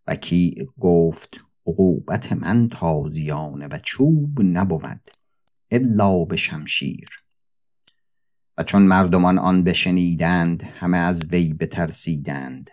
و 0.06 0.14
کی 0.14 0.68
گفت 0.80 1.40
عقوبت 1.66 2.32
من 2.32 2.68
تازیانه 2.68 3.66
و 3.66 3.78
چوب 3.82 4.42
نبود 4.42 5.10
الا 5.70 6.24
به 6.24 6.36
شمشیر 6.36 7.08
و 8.58 8.62
چون 8.62 8.82
مردمان 8.82 9.38
آن 9.38 9.64
بشنیدند 9.64 10.62
همه 10.62 10.96
از 10.96 11.26
وی 11.32 11.54
بترسیدند 11.54 12.70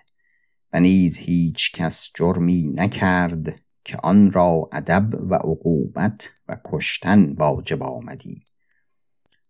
و 0.74 0.80
نیز 0.80 1.18
هیچ 1.18 1.72
کس 1.72 2.12
جرمی 2.16 2.72
نکرد 2.76 3.62
که 3.86 3.98
آن 3.98 4.32
را 4.32 4.70
ادب 4.72 5.22
و 5.30 5.36
عقوبت 5.36 6.32
و 6.48 6.58
کشتن 6.66 7.34
واجب 7.34 7.84
آمدی. 7.84 8.46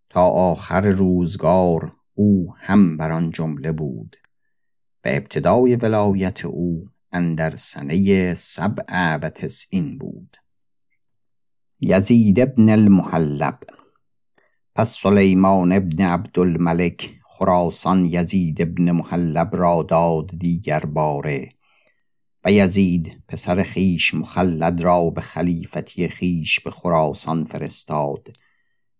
تا 0.09 0.29
آخر 0.29 0.81
روزگار 0.81 1.91
او 2.13 2.53
هم 2.57 2.97
بر 2.97 3.11
آن 3.11 3.31
جمله 3.31 3.71
بود 3.71 4.15
و 5.05 5.09
ابتدای 5.11 5.75
ولایت 5.75 6.45
او 6.45 6.87
اندر 7.11 7.55
سنه 7.55 8.33
سبع 8.33 9.15
و 9.15 9.29
تسعین 9.29 9.97
بود. 9.97 10.37
یزید 11.79 12.39
ابن 12.39 12.69
المحلب 12.69 13.59
پس 14.75 14.89
سلیمان 14.89 15.71
ابن 15.71 16.03
عبدالملک 16.03 17.11
خراسان 17.29 18.05
یزید 18.05 18.61
ابن 18.61 18.91
محلب 18.91 19.55
را 19.55 19.83
داد 19.83 20.31
دیگر 20.39 20.79
باره 20.79 21.49
و 22.45 22.51
یزید 22.51 23.23
پسر 23.27 23.63
خیش 23.63 24.13
مخلد 24.13 24.81
را 24.81 25.09
به 25.09 25.21
خلیفتی 25.21 26.07
خیش 26.07 26.59
به 26.59 26.71
خراسان 26.71 27.43
فرستاد 27.43 28.37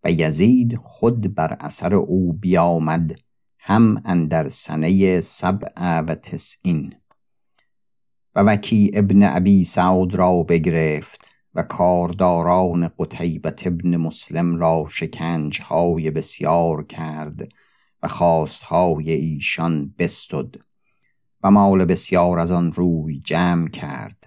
و 0.04 0.12
یزید 0.12 0.76
خود 0.76 1.36
بر 1.36 1.58
اثر 1.60 1.94
او 1.94 2.34
بیامد 2.34 3.16
هم 3.60 4.02
اندر 4.06 4.50
سنه 4.50 5.22
سبع 5.22 6.00
و 6.00 6.16
تسعین 6.16 6.96
و 8.36 8.40
وکی 8.40 8.92
ابن 8.94 9.24
ابی 9.24 9.64
سعود 9.64 10.16
را 10.16 10.44
بگرفت 10.44 11.33
و 11.56 11.64
کارداران 11.64 12.92
قتیبت 13.00 13.68
ابن 13.68 13.98
مسلم 13.98 14.56
را 14.56 14.86
شکنجهای 14.92 16.12
بسیار 16.12 16.84
کرد 16.84 17.48
و 18.04 18.08
خواستهای 18.08 19.12
ایشان 19.12 19.96
بستد 20.00 20.56
و 21.44 21.52
مال 21.52 21.86
بسیار 21.86 22.40
از 22.40 22.52
آن 22.52 22.74
روی 22.74 23.20
جمع 23.20 23.68
کرد 23.68 24.24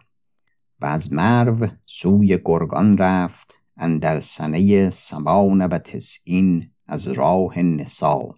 و 0.81 0.87
از 0.87 1.13
مرو 1.13 1.67
سوی 1.87 2.39
گرگان 2.45 2.99
رفت 2.99 3.59
اندر 3.77 4.21
سنه 4.21 4.91
سمان 4.91 5.67
و 5.67 5.79
تسعین 5.79 6.71
از 6.87 7.09
راه 7.09 7.59
نسا 7.63 8.35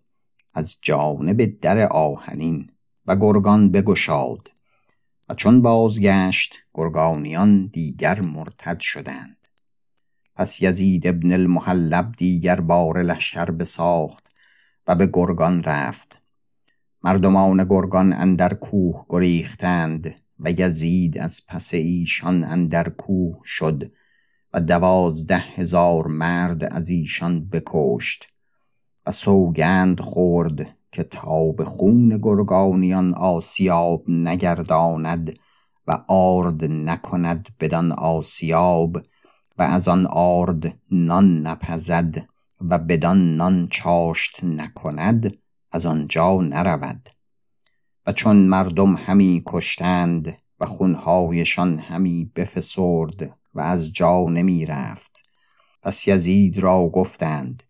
از 0.55 0.77
جانب 0.83 1.61
در 1.61 1.89
آهنین 1.89 2.71
و 3.07 3.17
گرگان 3.17 3.71
بگشاد. 3.71 4.51
و 5.29 5.35
چون 5.35 5.63
بازگشت 5.63 6.59
گرگانیان 6.75 7.67
دیگر 7.67 8.21
مرتد 8.21 8.81
شدند. 8.81 9.49
پس 10.37 10.63
یزید 10.63 11.07
ابن 11.07 11.33
المحلب 11.33 12.13
دیگر 12.17 12.61
بار 12.61 13.03
لشکر 13.03 13.51
بساخت 13.51 14.33
و 14.87 14.95
به 14.95 15.11
گرگان 15.13 15.63
رفت. 15.63 16.23
مردمان 17.05 17.65
گرگان 17.65 18.13
اندر 18.13 18.55
کوه 18.55 19.07
گریختند 19.09 20.15
و 20.41 20.51
یزید 20.51 21.19
از 21.19 21.43
پس 21.49 21.75
ایشان 21.75 22.45
اندر 22.45 22.89
کوه 22.89 23.41
شد 23.45 23.93
و 24.53 24.61
دوازده 24.61 25.37
هزار 25.37 26.07
مرد 26.07 26.65
از 26.65 26.89
ایشان 26.89 27.49
بکشت 27.49 28.29
و 29.07 29.11
سوگند 29.11 30.01
خورد 30.01 30.78
که 30.93 31.03
تا 31.03 31.53
به 31.53 31.65
خون 31.65 32.19
گرگانیان 32.23 33.15
آسیاب 33.15 34.05
نگرداند 34.09 35.39
و 35.87 36.05
آرد 36.09 36.65
نکند 36.65 37.49
بدان 37.61 37.93
آسیاب 37.93 38.97
و 39.59 39.63
از 39.63 39.89
آن 39.89 40.07
آرد 40.07 40.79
نان 40.91 41.47
نپزد 41.47 42.27
و 42.61 42.79
بدان 42.79 43.37
نان 43.37 43.69
چاشت 43.71 44.45
نکند 44.45 45.39
از 45.73 45.87
آنجا 45.87 46.41
نرود. 46.41 47.09
و 48.07 48.13
چون 48.13 48.37
مردم 48.37 48.95
همی 48.95 49.43
کشتند 49.47 50.37
و 50.61 50.67
خونهایشان 50.67 51.79
همی 51.79 52.33
بفسرد 52.37 53.39
و 53.55 53.61
از 53.61 53.93
جا 53.93 54.25
نمی 54.25 54.67
رفت 54.67 55.25
پس 55.83 56.09
یزید 56.09 56.59
را 56.59 56.89
گفتند 56.89 57.63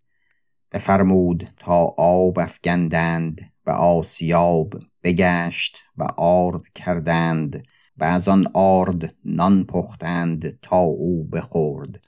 بفرمود 0.73 1.49
تا 1.57 1.95
آب 1.99 2.39
افگندند 2.39 3.53
و 3.67 3.71
آسیاب 3.71 4.75
بگشت 5.03 5.79
و 5.97 6.05
آرد 6.17 6.69
کردند 6.75 7.63
و 7.97 8.05
از 8.05 8.29
آن 8.29 8.47
آرد 8.55 9.15
نان 9.25 9.65
پختند 9.65 10.61
تا 10.61 10.79
او 10.79 11.25
بخورد 11.25 12.01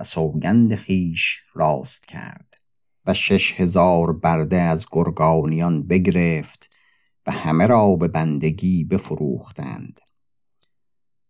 و 0.00 0.04
سوگند 0.04 0.74
خیش 0.74 1.42
راست 1.54 2.08
کرد 2.08 2.54
و 3.06 3.14
شش 3.14 3.60
هزار 3.60 4.12
برده 4.12 4.60
از 4.60 4.86
گرگانیان 4.92 5.86
بگرفت 5.86 6.70
و 7.26 7.30
همه 7.32 7.66
را 7.66 7.96
به 7.96 8.08
بندگی 8.08 8.84
بفروختند. 8.84 10.00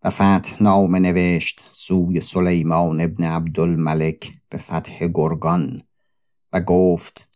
و 0.05 0.11
فتح 0.11 0.63
نامه 0.63 0.99
نوشت 0.99 1.65
سوی 1.71 2.21
سلیمان 2.21 3.01
ابن 3.01 3.25
عبدالملک 3.25 4.33
به 4.49 4.59
فتح 4.59 5.07
گرگان 5.15 5.83
و 6.53 6.61
گفت 6.61 7.29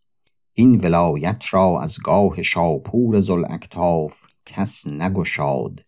این 0.53 0.81
ولایت 0.81 1.45
را 1.51 1.81
از 1.83 1.99
گاه 2.05 2.43
شاپور 2.43 3.21
زلاکتاف 3.21 4.23
کس 4.47 4.87
نگشاد 4.87 5.85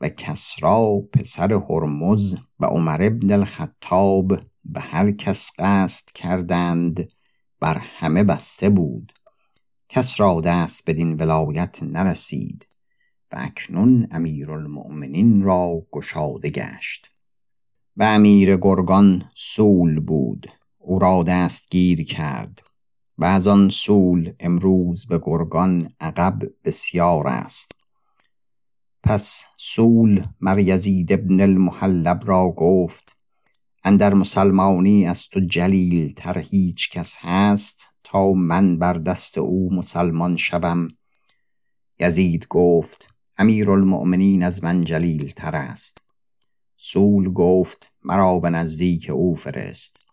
و 0.00 0.08
کسرا 0.08 1.00
پسر 1.12 1.52
هرمز 1.52 2.36
و 2.60 2.66
عمر 2.66 3.02
ابن 3.02 3.32
الخطاب 3.32 4.40
به 4.64 4.80
هر 4.80 5.12
کس 5.12 5.50
قصد 5.58 6.04
کردند 6.14 7.08
بر 7.60 7.78
همه 7.78 8.24
بسته 8.24 8.68
بود. 8.68 9.12
کس 9.88 10.20
را 10.20 10.40
دست 10.40 10.90
بدین 10.90 11.16
ولایت 11.16 11.82
نرسید 11.82 12.66
و 13.32 13.36
اکنون 13.38 14.08
امیرالمؤمنین 14.10 15.42
را 15.42 15.86
گشاده 15.92 16.50
گشت. 16.50 17.10
و 17.96 18.02
امیر 18.02 18.56
گرگان 18.56 19.30
سول 19.34 20.00
بود. 20.00 20.46
او 20.84 20.98
را 20.98 21.22
دستگیر 21.22 22.04
کرد 22.04 22.62
و 23.18 23.24
از 23.24 23.46
آن 23.46 23.68
سول 23.68 24.32
امروز 24.40 25.06
به 25.06 25.20
گرگان 25.22 25.92
عقب 26.00 26.42
بسیار 26.64 27.28
است. 27.28 27.74
پس 29.02 29.44
سول 29.56 30.24
مر 30.40 30.58
یزید 30.58 31.12
ابن 31.12 31.40
المحلب 31.40 32.20
را 32.24 32.48
گفت 32.56 33.16
اندر 33.84 34.14
مسلمانی 34.14 35.06
از 35.06 35.28
تو 35.28 35.40
جلیل 35.40 36.12
تر 36.12 36.38
هیچ 36.38 36.90
کس 36.90 37.16
هست 37.18 37.88
تا 38.04 38.32
من 38.32 38.78
بر 38.78 38.92
دست 38.92 39.38
او 39.38 39.74
مسلمان 39.74 40.36
شوم. 40.36 40.88
یزید 42.00 42.46
گفت 42.48 43.14
امیرالمؤمنین 43.38 44.42
از 44.42 44.64
من 44.64 44.84
جلیل 44.84 45.30
تر 45.30 45.56
است. 45.56 46.02
سول 46.76 47.32
گفت 47.32 47.92
مرا 48.02 48.38
به 48.38 48.50
نزدیک 48.50 49.10
او 49.10 49.36
فرست. 49.36 50.03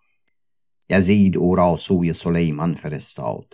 یزید 0.89 1.38
او 1.38 1.56
را 1.56 1.76
سوی 1.76 2.13
سلیمان 2.13 2.74
فرستاد. 2.74 3.54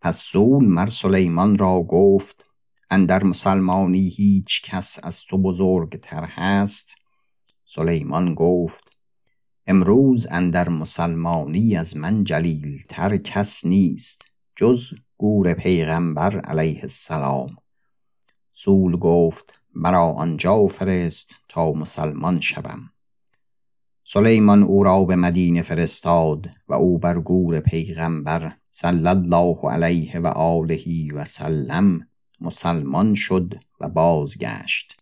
پس 0.00 0.16
سول 0.16 0.64
مر 0.64 0.86
سلیمان 0.86 1.58
را 1.58 1.82
گفت 1.82 2.46
اندر 2.90 3.24
مسلمانی 3.24 4.08
هیچ 4.08 4.62
کس 4.62 4.98
از 5.02 5.24
تو 5.24 5.38
بزرگتر 5.38 6.24
هست؟ 6.24 6.94
سلیمان 7.64 8.34
گفت 8.34 8.92
امروز 9.66 10.26
اندر 10.30 10.68
مسلمانی 10.68 11.76
از 11.76 11.96
من 11.96 12.24
جلیل 12.24 12.82
تر 12.88 13.16
کس 13.16 13.66
نیست 13.66 14.26
جز 14.56 14.90
گور 15.18 15.54
پیغمبر 15.54 16.40
علیه 16.40 16.80
السلام. 16.82 17.56
سول 18.50 18.96
گفت 18.96 19.60
مرا 19.74 20.12
آنجا 20.12 20.66
فرست 20.66 21.34
تا 21.48 21.72
مسلمان 21.72 22.40
شوم. 22.40 22.91
سلیمان 24.14 24.62
او 24.62 24.82
را 24.82 25.04
به 25.04 25.16
مدینه 25.16 25.62
فرستاد 25.62 26.46
و 26.68 26.74
او 26.74 26.98
بر 26.98 27.18
گور 27.18 27.60
پیغمبر 27.60 28.52
صلی 28.70 29.06
الله 29.08 29.70
علیه 29.70 30.20
و 30.20 30.26
آله 30.26 31.14
و 31.14 31.24
سلم 31.24 32.08
مسلمان 32.40 33.14
شد 33.14 33.54
و 33.80 33.88
بازگشت. 33.88 34.96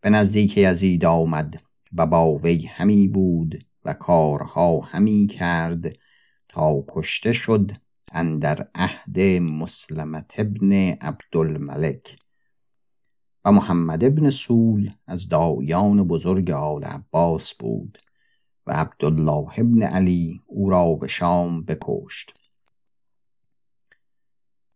به 0.00 0.10
نزدیک 0.10 0.58
یزید 0.58 1.04
آمد 1.04 1.62
و 1.92 2.06
با 2.06 2.34
وی 2.34 2.66
همی 2.66 3.08
بود 3.08 3.64
و 3.84 3.92
کارها 3.92 4.80
همی 4.80 5.26
کرد 5.26 5.92
تا 6.48 6.84
کشته 6.88 7.32
شد 7.32 7.70
اندر 8.12 8.68
عهد 8.74 9.20
مسلمت 9.40 10.34
ابن 10.38 10.72
عبدالملک. 11.00 12.16
و 13.44 13.52
محمد 13.52 14.04
ابن 14.04 14.30
سول 14.30 14.90
از 15.06 15.28
دایان 15.28 16.08
بزرگ 16.08 16.50
آل 16.50 16.84
عباس 16.84 17.54
بود. 17.54 17.98
و 18.66 18.72
عبدالله 18.72 19.58
ابن 19.58 19.82
علی 19.82 20.40
او 20.46 20.70
را 20.70 20.94
به 20.94 21.06
شام 21.06 21.64
بکشت 21.64 22.34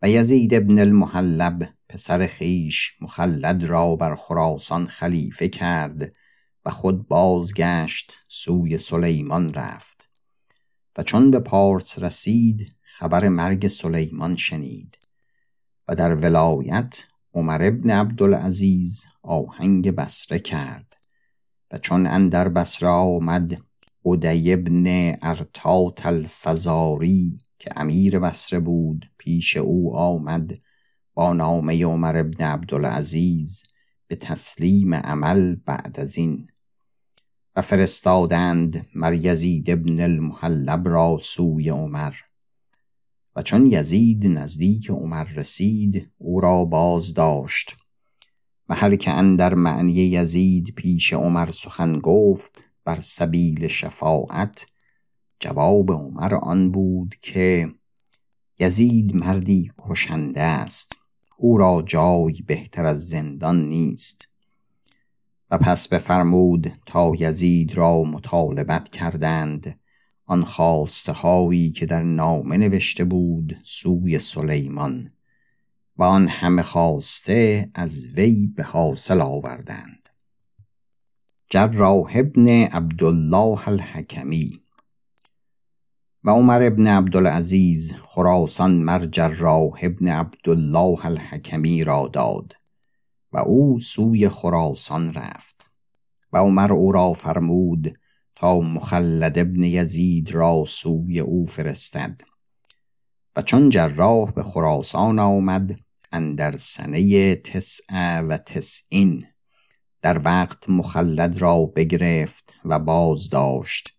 و 0.03 0.09
یزید 0.09 0.55
ابن 0.55 0.79
المحلب 0.79 1.69
پسر 1.89 2.27
خیش 2.27 2.95
مخلد 3.01 3.65
را 3.65 3.97
بر 3.97 4.15
خراسان 4.15 4.87
خلیفه 4.87 5.49
کرد 5.49 6.13
و 6.65 6.71
خود 6.71 7.09
بازگشت 7.09 8.15
سوی 8.29 8.79
سلیمان 8.79 9.55
رفت. 9.55 10.11
و 10.99 11.03
چون 11.03 11.31
به 11.31 11.41
پارس 11.41 11.99
رسید 11.99 12.77
خبر 12.83 13.29
مرگ 13.29 13.69
سلیمان 13.69 14.37
شنید. 14.37 14.99
و 15.89 15.95
در 15.95 16.15
ولایت 16.15 17.05
عمر 17.35 17.63
ابن 17.63 17.91
عبدالعزیز 17.91 19.05
آهنگ 19.23 19.91
بسره 19.91 20.39
کرد. 20.39 20.97
و 21.73 21.79
چون 21.79 22.07
اندر 22.07 22.49
بسره 22.49 22.89
آمد 22.89 23.63
ادی 24.13 24.53
ابن 24.53 25.17
ارتات 25.23 26.07
الفزاری 26.07 27.39
که 27.59 27.71
امیر 27.77 28.19
بسره 28.19 28.61
بود 28.61 29.11
پیش 29.19 29.57
او 29.57 29.97
آمد 29.97 30.59
با 31.15 31.33
نامه 31.33 31.85
عمر 31.85 32.17
ابن 32.17 32.45
عبدالعزیز 32.45 33.63
به 34.07 34.17
تسلیم 34.17 34.95
عمل 34.95 35.55
بعد 35.55 36.01
از 36.01 36.19
این. 36.19 36.49
و 37.57 37.61
فرستادند 37.61 38.87
مر 38.95 39.15
یزید 39.15 39.71
ابن 39.71 40.01
المحلب 40.01 40.89
را 40.89 41.19
سوی 41.23 41.69
عمر. 41.69 42.13
و 43.37 43.43
چون 43.43 43.67
یزید 43.67 44.27
نزدیک 44.27 44.91
عمر 44.91 45.25
رسید 45.25 46.11
او 46.19 46.41
را 46.41 46.65
باز 46.65 47.15
داشت 47.15 47.77
و 48.69 48.75
هر 48.75 48.97
که 48.97 49.11
اندر 49.11 49.55
معنی 49.55 49.93
یزید 49.93 50.75
پیش 50.75 51.13
عمر 51.13 51.51
سخن 51.51 51.99
گفت 51.99 52.65
بر 52.89 53.01
سبیل 53.01 53.69
شفاعت 53.69 54.67
جواب 55.41 55.93
عمر 55.93 56.35
آن 56.35 56.71
بود 56.71 57.15
که 57.21 57.69
یزید 58.59 59.17
مردی 59.17 59.71
کشنده 59.79 60.43
است 60.43 60.97
او 61.37 61.59
را 61.59 61.83
جای 61.87 62.43
بهتر 62.43 62.87
از 62.87 63.09
زندان 63.09 63.69
نیست. 63.69 64.29
و 65.51 65.59
پس 65.59 65.89
بفرمود 65.89 66.73
تا 66.87 67.13
یزید 67.19 67.77
را 67.77 68.03
مطالبت 68.03 68.89
کردند. 68.89 69.81
آن 70.25 70.45
خواسته 70.45 71.13
هایی 71.13 71.71
که 71.71 71.87
در 71.87 72.03
نامه 72.03 72.57
نوشته 72.57 73.05
بود 73.05 73.57
سوی 73.65 74.19
سلیمان 74.19 75.11
و 75.97 76.03
آن 76.03 76.29
همه 76.29 76.63
خواسته 76.63 77.71
از 77.75 78.07
وی 78.07 78.47
به 78.47 78.63
حاصل 78.63 79.21
آوردند. 79.21 80.08
جراح 81.51 82.13
ابن 82.17 82.49
عبدالله 82.49 83.69
الحکمی 83.69 84.51
و 86.25 86.31
عمر 86.31 86.63
ابن 86.63 86.87
عبدالعزیز 86.87 87.93
خراسان 87.93 88.75
مر 88.75 89.05
جراح 89.05 89.79
ابن 89.83 90.09
عبدالله 90.09 91.07
الحکمی 91.07 91.85
را 91.85 92.11
داد 92.13 92.53
و 93.33 93.39
او 93.39 93.79
سوی 93.79 94.29
خراسان 94.29 95.15
رفت 95.15 95.71
و 96.33 96.39
عمر 96.39 96.73
او 96.73 96.93
را 96.93 97.13
فرمود 97.13 97.99
تا 98.35 98.61
مخلد 98.61 99.39
ابن 99.39 99.63
یزید 99.65 100.31
را 100.31 100.65
سوی 100.67 101.21
او 101.21 101.47
فرستد 101.47 102.21
و 103.37 103.43
چون 103.43 103.69
جراح 103.69 104.33
به 104.33 104.43
خراسان 104.43 105.19
آمد 105.19 105.81
اندر 106.13 106.57
سنه 106.57 107.35
تسع 107.35 108.21
و 108.21 108.39
تسعین 108.39 109.25
در 110.03 110.21
وقت 110.25 110.71
مخلد 110.71 111.39
را 111.39 111.65
بگرفت 111.65 112.55
و 112.65 112.79
باز 112.79 113.31
داشت 113.31 113.95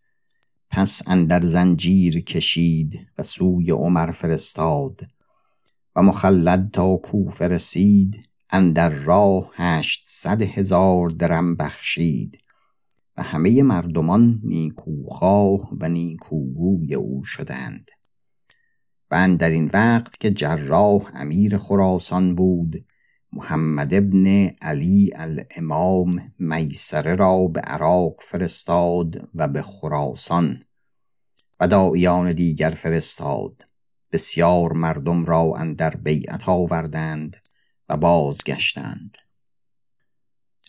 پس 0.71 1.01
اندر 1.07 1.41
زنجیر 1.41 2.21
کشید 2.21 3.07
و 3.17 3.23
سوی 3.23 3.71
عمر 3.71 4.11
فرستاد 4.11 5.01
و 5.95 6.01
مخلد 6.01 6.71
تا 6.71 6.97
کوفه 6.97 7.47
رسید 7.47 8.29
اندر 8.49 8.89
راه 8.89 9.51
هشتصد 9.53 10.41
هزار 10.41 11.09
درم 11.09 11.55
بخشید 11.55 12.39
و 13.17 13.23
همه 13.23 13.63
مردمان 13.63 14.39
نیکوخواه 14.43 15.69
و 15.81 15.89
نیکوگوی 15.89 16.95
او 16.95 17.23
شدند. 17.23 17.91
و 19.11 19.35
در 19.39 19.49
این 19.49 19.69
وقت 19.73 20.19
که 20.19 20.31
جراح 20.31 21.11
امیر 21.13 21.57
خراسان 21.57 22.35
بود 22.35 22.85
محمد 23.33 23.93
ابن 23.93 24.49
علی 24.61 25.09
الامام 25.15 26.33
میسره 26.39 27.15
را 27.15 27.47
به 27.47 27.61
عراق 27.61 28.15
فرستاد 28.21 29.29
و 29.35 29.47
به 29.47 29.61
خراسان 29.61 30.59
و 31.59 31.67
داعیان 31.67 32.33
دیگر 32.33 32.69
فرستاد. 32.69 33.65
بسیار 34.11 34.73
مردم 34.73 35.25
را 35.25 35.53
اندر 35.57 35.89
بیعت 35.89 36.49
آوردند 36.49 37.37
و 37.89 37.97
بازگشتند. 37.97 39.17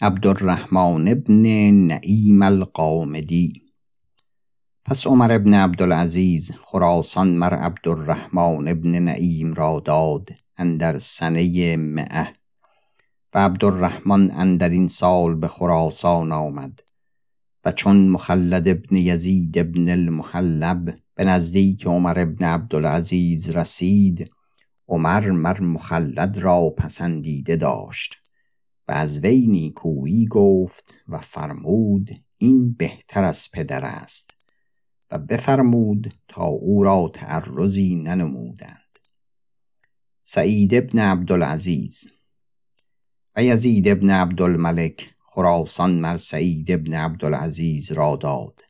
عبدالرحمن 0.02 1.08
ابن 1.08 1.46
نعیم 1.70 2.42
القامدی. 2.42 3.66
پس 4.84 5.06
عمر 5.06 5.32
ابن 5.32 5.54
عبدالعزیز 5.54 6.52
خراسان 6.62 7.28
مر 7.28 7.54
عبدالرحمن 7.54 8.68
ابن 8.68 8.98
نعیم 8.98 9.54
را 9.54 9.82
داد 9.84 10.28
اندر 10.56 10.98
سنه 10.98 11.76
معه 11.76 12.32
و 13.34 13.38
عبدالرحمن 13.38 14.30
اندر 14.30 14.68
این 14.68 14.88
سال 14.88 15.34
به 15.34 15.48
خراسان 15.48 16.32
آمد 16.32 16.80
و 17.64 17.72
چون 17.72 18.08
مخلد 18.08 18.68
ابن 18.68 18.96
یزید 18.96 19.58
ابن 19.58 19.88
المحلب 19.88 20.94
به 21.14 21.24
نزدیک 21.24 21.86
عمر 21.86 22.18
ابن 22.18 22.44
عبدالعزیز 22.44 23.50
رسید 23.50 24.30
عمر 24.88 25.30
مر 25.30 25.60
مخلد 25.60 26.38
را 26.38 26.70
پسندیده 26.70 27.56
داشت 27.56 28.16
و 28.88 28.92
از 28.92 29.20
وی 29.20 29.46
نیکویی 29.46 30.26
گفت 30.26 30.94
و 31.08 31.18
فرمود 31.18 32.10
این 32.38 32.72
بهتر 32.72 33.24
از 33.24 33.48
پدر 33.52 33.84
است 33.84 34.36
و 35.10 35.18
بفرمود 35.18 36.14
تا 36.28 36.44
او 36.44 36.82
را 36.82 37.10
تعرضی 37.14 37.94
ننمودند. 37.94 38.98
سعید 40.24 40.74
ابن 40.74 40.98
عبدالعزیز 40.98 42.06
و 43.36 43.44
یزید 43.44 43.88
ابن 43.88 44.10
عبدالملک 44.10 45.14
خراسان 45.26 46.00
مر 46.00 46.16
سعید 46.16 46.70
ابن 46.70 46.94
عبدالعزیز 46.94 47.92
را 47.92 48.16
داد. 48.16 48.60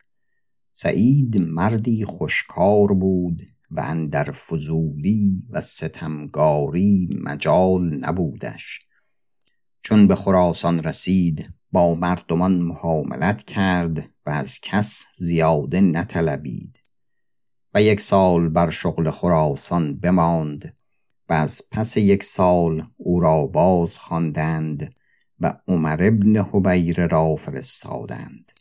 سعید 0.72 1.36
مردی 1.36 2.04
خوشکار 2.04 2.86
بود 2.86 3.42
و 3.70 3.80
اندر 3.80 4.24
فضولی 4.30 5.46
و 5.50 5.60
ستمگاری 5.60 7.20
مجال 7.24 7.82
نبودش. 7.82 8.78
چون 9.82 10.06
به 10.06 10.14
خراسان 10.14 10.82
رسید 10.82 11.54
با 11.72 11.94
مردمان 11.94 12.58
محاملت 12.58 13.42
کرد 13.42 14.10
و 14.26 14.30
از 14.30 14.58
کس 14.62 15.04
زیاده 15.16 15.80
نطلبید. 15.80 16.80
و 17.74 17.82
یک 17.82 18.00
سال 18.00 18.48
بر 18.48 18.70
شغل 18.70 19.10
خراسان 19.10 20.00
بماند 20.00 20.76
و 21.30 21.32
از 21.32 21.62
پس 21.70 21.96
یک 21.96 22.24
سال 22.24 22.86
او 22.96 23.20
را 23.20 23.46
باز 23.46 23.98
خواندند 23.98 24.94
و 25.40 25.54
عمر 25.68 26.02
ابن 26.02 26.36
حبیره 26.36 27.06
را 27.06 27.36
فرستادند. 27.36 28.52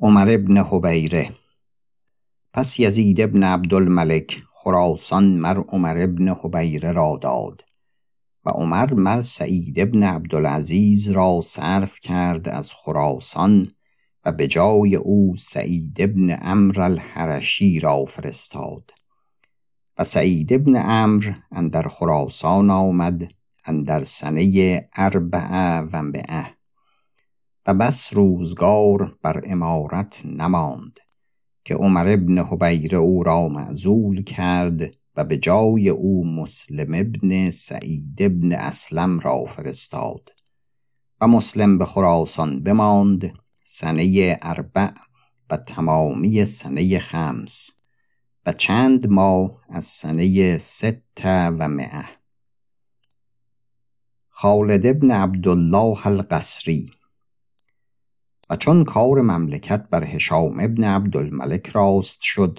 عمر 0.00 0.30
ابن 0.30 0.56
حبیره 0.56 1.30
پس 2.52 2.80
یزید 2.80 3.20
ابن 3.20 3.42
عبدالملک 3.42 4.42
خراسان 4.52 5.24
مر 5.24 5.58
عمر 5.58 6.02
ابن 6.02 6.28
حبیره 6.28 6.92
را 6.92 7.18
داد 7.22 7.64
و 8.44 8.50
عمر 8.50 8.94
مر 8.94 9.22
سعید 9.22 9.80
ابن 9.80 10.02
عبدالعزیز 10.02 11.10
را 11.10 11.40
صرف 11.44 12.00
کرد 12.00 12.48
از 12.48 12.72
خراسان 12.74 13.70
و 14.24 14.32
به 14.32 14.46
جای 14.46 14.96
او 14.96 15.36
سعید 15.36 15.96
ابن 16.00 16.38
امر 16.42 16.80
الحرشی 16.80 17.80
را 17.80 18.04
فرستاد. 18.04 18.90
سعید 20.04 20.52
ابن 20.52 20.76
امر 20.76 21.34
اندر 21.52 21.88
خراسان 21.88 22.70
آمد 22.70 23.32
اندر 23.64 24.04
سنه 24.04 24.88
اربعه 24.96 25.80
و 25.80 26.02
مئه. 26.02 26.46
و 27.66 27.74
بس 27.74 28.14
روزگار 28.14 29.16
بر 29.22 29.42
امارت 29.46 30.22
نماند 30.24 30.98
که 31.64 31.74
عمر 31.74 32.08
ابن 32.08 32.38
حبیره 32.38 32.98
او 32.98 33.22
را 33.22 33.48
معزول 33.48 34.22
کرد 34.22 34.80
و 35.16 35.24
به 35.24 35.36
جای 35.36 35.88
او 35.88 36.26
مسلم 36.26 36.94
ابن 36.94 37.50
سعید 37.50 38.22
ابن 38.22 38.52
اسلم 38.52 39.18
را 39.18 39.44
فرستاد. 39.44 40.30
و 41.20 41.28
مسلم 41.28 41.78
به 41.78 41.84
خراسان 41.84 42.62
بماند 42.62 43.32
سنه 43.62 44.38
اربع 44.42 44.90
و 45.50 45.56
تمامی 45.56 46.44
سنه 46.44 46.98
خمس. 46.98 47.79
چند 48.52 49.06
ماه 49.08 49.64
از 49.68 49.84
سنه 49.84 50.58
ست 50.58 51.24
و 51.24 51.68
مئه. 51.68 52.04
خالد 54.28 54.86
ابن 54.86 55.10
عبدالله 55.10 56.06
القصری. 56.06 56.90
و 58.50 58.56
چون 58.56 58.84
کار 58.84 59.20
مملکت 59.20 59.86
بر 59.90 60.04
هشام 60.04 60.60
ابن 60.60 60.84
عبدالملک 60.84 61.66
راست 61.66 62.18
شد 62.20 62.58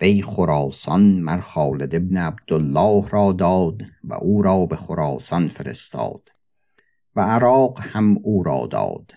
وی 0.00 0.22
خراسان 0.22 1.20
مر 1.20 1.40
خالد 1.40 1.94
ابن 1.94 2.16
عبدالله 2.16 3.08
را 3.08 3.32
داد 3.32 3.82
و 4.04 4.14
او 4.14 4.42
را 4.42 4.66
به 4.66 4.76
خراسان 4.76 5.48
فرستاد 5.48 6.28
و 7.16 7.20
عراق 7.20 7.80
هم 7.80 8.18
او 8.22 8.42
را 8.42 8.66
داد. 8.66 9.14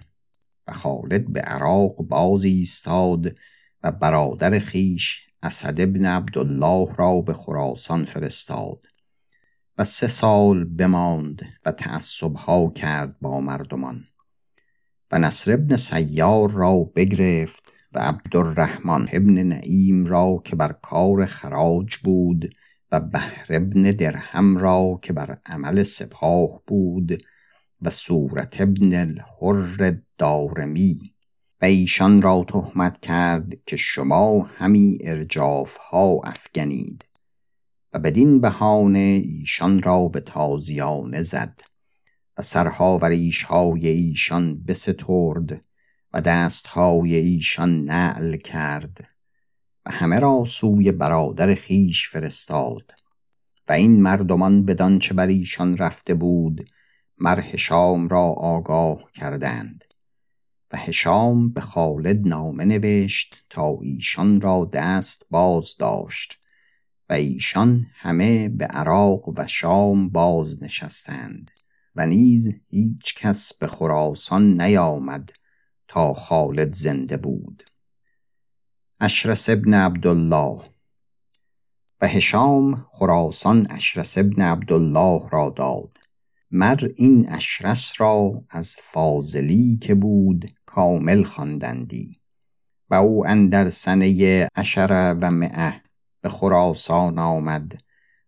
و 0.68 0.74
خالد 0.74 1.34
به 1.34 1.42
عراق 1.42 1.96
باز 1.96 2.44
ایستاد 2.44 3.36
و 3.84 3.92
برادر 3.92 4.60
خیش 4.60 5.27
اسد 5.44 5.82
ابن 5.82 6.06
عبدالله 6.06 6.96
را 6.96 7.22
به 7.22 7.34
خراسان 7.34 8.06
فرستاد 8.06 8.86
و 9.78 9.84
سه 9.84 10.08
سال 10.08 10.64
بماند 10.64 11.42
و 11.66 11.72
تعصبها 11.72 12.70
کرد 12.76 13.20
با 13.22 13.40
مردمان 13.40 14.04
و 15.12 15.20
نصر 15.20 15.54
ابن 15.54 15.76
سیار 15.76 16.52
را 16.52 16.78
بگرفت 16.96 17.74
و 17.94 18.00
عبدالرحمن 18.00 19.08
ابن 19.12 19.44
نعیم 19.44 20.06
را 20.06 20.42
که 20.46 20.56
بر 20.56 20.72
کار 20.72 21.26
خراج 21.26 21.98
بود 21.98 22.54
و 22.92 23.00
بحر 23.00 23.46
ابن 23.50 23.82
درهم 23.82 24.58
را 24.58 25.00
که 25.02 25.14
بر 25.14 25.38
عمل 25.46 25.84
سپاه 25.84 26.62
بود 26.68 27.24
و 27.82 27.90
صورت 27.90 28.62
ابن 28.62 28.94
الحر 28.94 29.98
دارمی 30.18 31.14
و 31.62 31.66
ایشان 31.66 32.22
را 32.22 32.46
تهمت 32.48 33.02
کرد 33.02 33.54
که 33.66 33.78
شما 33.78 34.44
همی 34.44 34.98
ارجاف 35.02 35.78
ها 35.78 36.22
افگنید 36.24 37.06
و 37.94 38.00
بدین 38.00 38.42
بهانه 38.42 39.24
ایشان 39.26 39.82
را 39.82 40.08
به 40.08 40.20
تازیانه 40.20 41.22
زد 41.22 41.60
و 42.38 42.42
سرها 42.42 42.98
و 42.98 43.06
ریشهای 43.06 43.88
ایشان 43.88 44.64
بسترد 44.64 45.62
و 46.14 46.22
دستهای 46.22 47.16
ایشان 47.16 47.82
نعل 47.82 48.38
کرد 48.38 49.08
و 49.86 49.92
همه 49.92 50.20
را 50.20 50.46
سوی 50.46 50.92
برادر 50.92 51.56
خیش 51.56 52.10
فرستاد 52.10 52.92
و 53.68 53.72
این 53.72 54.02
مردمان 54.02 54.66
بدان 54.66 55.00
چه 55.00 55.14
بر 55.14 55.28
ایشان 55.28 55.78
رفته 55.78 56.14
بود 56.14 56.70
مر 57.18 57.40
هشام 57.40 58.08
را 58.08 58.24
آگاه 58.24 59.12
کردند. 59.14 59.84
و 60.74 60.78
هشام 60.78 61.54
به 61.54 61.62
خالد 61.62 62.28
نامه 62.28 62.66
نوشت 62.66 63.44
تا 63.50 63.78
ایشان 63.82 64.42
را 64.42 64.70
دست 64.74 65.26
باز 65.30 65.76
داشت 65.80 66.40
و 67.10 67.14
ایشان 67.14 67.86
همه 67.94 68.50
به 68.50 68.66
عراق 68.66 69.30
و 69.30 69.48
شام 69.48 70.10
باز 70.10 70.64
نشستند 70.64 71.52
و 71.96 72.06
نیز 72.06 72.54
هیچ 72.70 73.16
کس 73.16 73.54
به 73.54 73.68
خراسان 73.68 74.62
نیامد 74.62 75.32
تا 75.88 76.14
خالد 76.14 76.74
زنده 76.74 77.18
بود. 77.18 77.64
اشرس 79.00 79.50
ابن 79.50 79.74
عبدالله 79.74 80.64
و 82.02 82.08
هشام 82.08 82.86
خراسان 82.92 83.68
اشرس 83.70 84.18
ابن 84.18 84.42
عبدالله 84.42 85.30
را 85.30 85.50
داد. 85.50 85.98
مر 86.52 86.90
این 86.96 87.30
اشرس 87.30 87.94
را 87.98 88.44
از 88.50 88.76
فاضلی 88.80 89.78
که 89.82 89.96
بود 89.96 90.57
کامل 90.78 91.24
خواندندی 91.24 92.16
و 92.90 92.96
او 92.96 93.28
اندر 93.28 93.70
سنه 93.70 94.48
اشره 94.56 95.14
و 95.22 95.32
معه 95.32 95.74
به 96.22 96.30
خراسان 96.30 97.20
آمد 97.20 97.82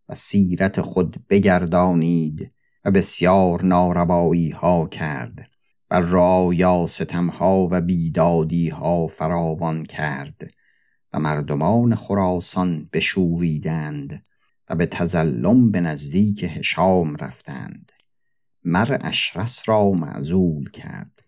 و 0.09 0.15
سیرت 0.15 0.81
خود 0.81 1.27
بگردانید 1.29 2.55
و 2.85 2.91
بسیار 2.91 3.65
ناربایی 3.65 4.49
ها 4.49 4.87
کرد 4.87 5.49
و 5.91 5.99
رایا 5.99 6.87
ستمها 6.87 7.67
و 7.71 7.81
بیدادی 7.81 8.69
ها 8.69 9.07
فراوان 9.07 9.85
کرد 9.85 10.51
و 11.13 11.19
مردمان 11.19 11.95
خراسان 11.95 12.89
بشوریدند 12.93 14.23
و 14.69 14.75
به 14.75 14.85
تزلم 14.85 15.71
به 15.71 15.81
نزدیک 15.81 16.43
هشام 16.43 17.15
رفتند. 17.15 17.91
مر 18.63 18.97
اشرس 19.01 19.69
را 19.69 19.91
معزول 19.91 20.69
کرد. 20.69 21.18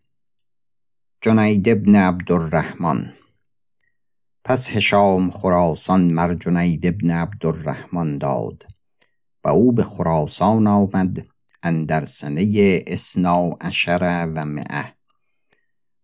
جنید 1.23 1.69
ابن 1.69 1.95
عبدالرحمن. 1.95 3.13
پس 4.43 4.71
هشام 4.71 5.31
خراسان 5.31 6.01
مر 6.01 6.34
جنید 6.34 6.88
ابن 6.88 7.12
عبدالرحمن 7.12 8.17
داد 8.17 8.65
و 9.43 9.49
او 9.49 9.71
به 9.71 9.84
خراسان 9.84 10.67
آمد 10.67 11.25
اندر 11.63 12.05
سنه 12.05 12.79
اسنا 12.88 13.49
عشر 13.62 14.31
و 14.36 14.45
مئه. 14.45 14.93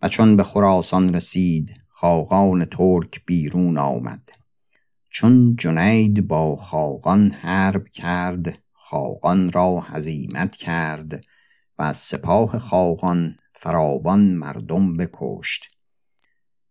و 0.01 0.07
چون 0.07 0.37
به 0.37 0.43
خراسان 0.43 1.15
رسید 1.15 1.81
خاقان 1.89 2.65
ترک 2.65 3.25
بیرون 3.25 3.77
آمد. 3.77 4.29
چون 5.09 5.55
جنید 5.55 6.27
با 6.27 6.55
خاقان 6.55 7.31
حرب 7.31 7.87
کرد 7.87 8.57
خاقان 8.73 9.51
را 9.51 9.79
هزیمت 9.79 10.55
کرد 10.55 11.25
و 11.79 11.83
از 11.83 11.97
سپاه 11.97 12.59
خاقان 12.59 13.35
فراوان 13.57 14.19
مردم 14.19 14.97
بکشت. 14.97 15.67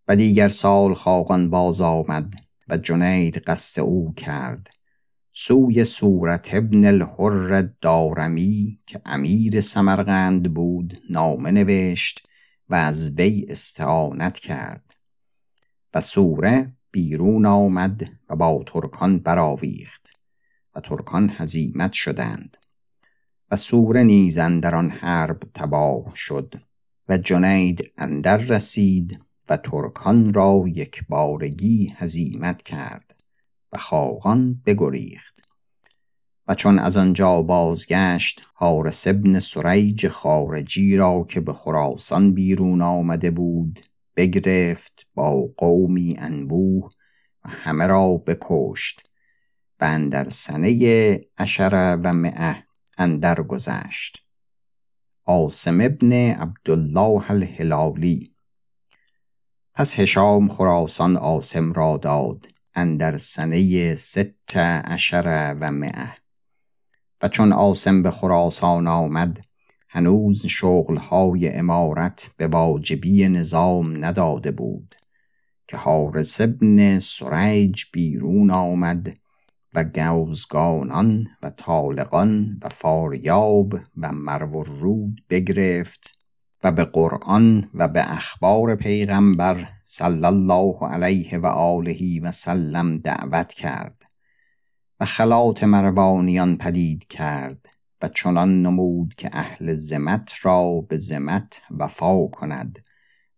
و 0.09 0.17
دیگر 0.17 0.49
سال 0.49 0.95
خاقان 0.95 1.51
باز 1.51 1.81
آمد 1.81 2.35
و 2.69 2.77
جنید 2.77 3.39
قصد 3.39 3.81
او 3.81 4.15
کرد. 4.15 4.71
سوی 5.33 5.85
صورت 5.85 6.55
ابن 6.55 6.85
الحر 6.85 7.69
دارمی 7.81 8.79
که 8.87 9.01
امیر 9.05 9.61
سمرقند 9.61 10.55
بود 10.55 11.03
نامه 11.11 11.51
نوشت 11.51 12.29
و 12.69 12.75
از 12.75 13.11
وی 13.11 13.47
استعانت 13.49 14.39
کرد. 14.39 14.95
و 15.95 16.01
سوره 16.01 16.73
بیرون 16.91 17.47
آمد 17.47 18.09
و 18.29 18.37
با 18.37 18.65
ترکان 18.67 19.19
برآویخت 19.19 20.09
و 20.75 20.81
ترکان 20.81 21.33
هزیمت 21.37 21.93
شدند. 21.93 22.57
و 23.51 23.57
سوره 23.57 24.03
نیز 24.03 24.39
در 24.39 24.75
آن 24.75 24.91
حرب 24.91 25.43
تباه 25.55 26.13
شد. 26.15 26.55
و 27.09 27.19
جنید 27.19 27.93
اندر 27.99 28.37
رسید 28.37 29.21
و 29.49 29.57
ترکان 29.57 30.35
را 30.35 30.65
یک 30.67 31.01
بارگی 31.09 31.95
هزیمت 31.97 32.63
کرد 32.63 33.15
و 33.73 33.79
خاقان 33.79 34.63
بگریخت 34.67 35.37
و 36.49 36.55
چون 36.55 36.79
از 36.79 36.97
آنجا 36.97 37.43
بازگشت 37.43 38.43
حارس 38.55 39.07
ابن 39.07 39.39
سریج 39.39 40.09
خارجی 40.09 40.97
را 40.97 41.27
که 41.29 41.41
به 41.41 41.53
خراسان 41.53 42.35
بیرون 42.35 42.83
آمده 42.83 43.31
بود 43.31 43.81
بگرفت 44.17 45.07
با 45.15 45.49
قومی 45.57 46.17
انبوه 46.19 46.91
و 47.45 47.49
همه 47.49 47.87
را 47.87 48.17
بکشت 48.17 49.11
و 49.81 49.85
اندر 49.85 50.29
سنه 50.29 51.21
اشره 51.39 51.97
و 52.03 52.13
مئه 52.13 52.57
اندر 52.99 53.43
گذشت. 53.43 54.26
آسم 55.29 55.81
ابن 55.81 56.13
عبدالله 56.13 57.31
الهلالی. 57.31 58.33
پس 59.75 60.01
هشام 60.01 60.49
خراسان 60.49 61.17
آسم 61.17 61.73
را 61.73 61.97
داد 61.97 62.47
اندر 62.75 63.19
سنه 63.19 63.95
ست 63.95 64.57
عشر 64.57 65.57
و 65.61 65.73
مئه. 65.73 66.15
و 67.23 67.29
چون 67.29 67.53
آسم 67.53 68.03
به 68.03 68.11
خراسان 68.11 68.87
آمد 68.87 69.47
هنوز 69.89 70.47
شغلهای 70.47 71.49
امارت 71.49 72.31
به 72.37 72.47
واجبی 72.47 73.29
نظام 73.29 74.05
نداده 74.05 74.51
بود 74.51 74.95
که 75.69 75.77
حارس 75.77 76.41
ابن 76.41 76.99
سریج 76.99 77.83
بیرون 77.93 78.51
آمد 78.51 79.19
و 79.77 79.85
گوزگانان 79.85 81.27
و 81.43 81.51
طالقان 81.51 82.61
و 82.63 82.69
فاریاب 82.69 83.75
و 83.97 84.13
مرو 84.13 84.63
رود 84.63 85.25
بگرفت 85.31 86.19
و 86.65 86.73
به 86.73 86.85
قرآن 86.85 87.71
و 87.75 87.89
به 87.89 88.13
اخبار 88.13 88.75
پیغمبر 88.75 89.69
صلی 89.83 90.25
الله 90.25 90.77
علیه 90.89 91.39
و 91.39 91.47
آله 91.47 92.21
و 92.23 92.33
سلم 92.33 92.99
دعوت 92.99 93.53
کرد 93.53 94.03
و 95.01 95.05
خلات 95.05 95.65
مروانیان 95.65 96.57
پدید 96.57 97.07
کرد 97.07 97.67
و 98.03 98.09
چنان 98.09 98.63
نمود 98.63 99.15
که 99.15 99.31
اهل 99.33 99.75
زمت 99.75 100.33
را 100.43 100.81
به 100.89 100.97
زمت 100.97 101.63
وفا 101.71 102.27
کند 102.27 102.79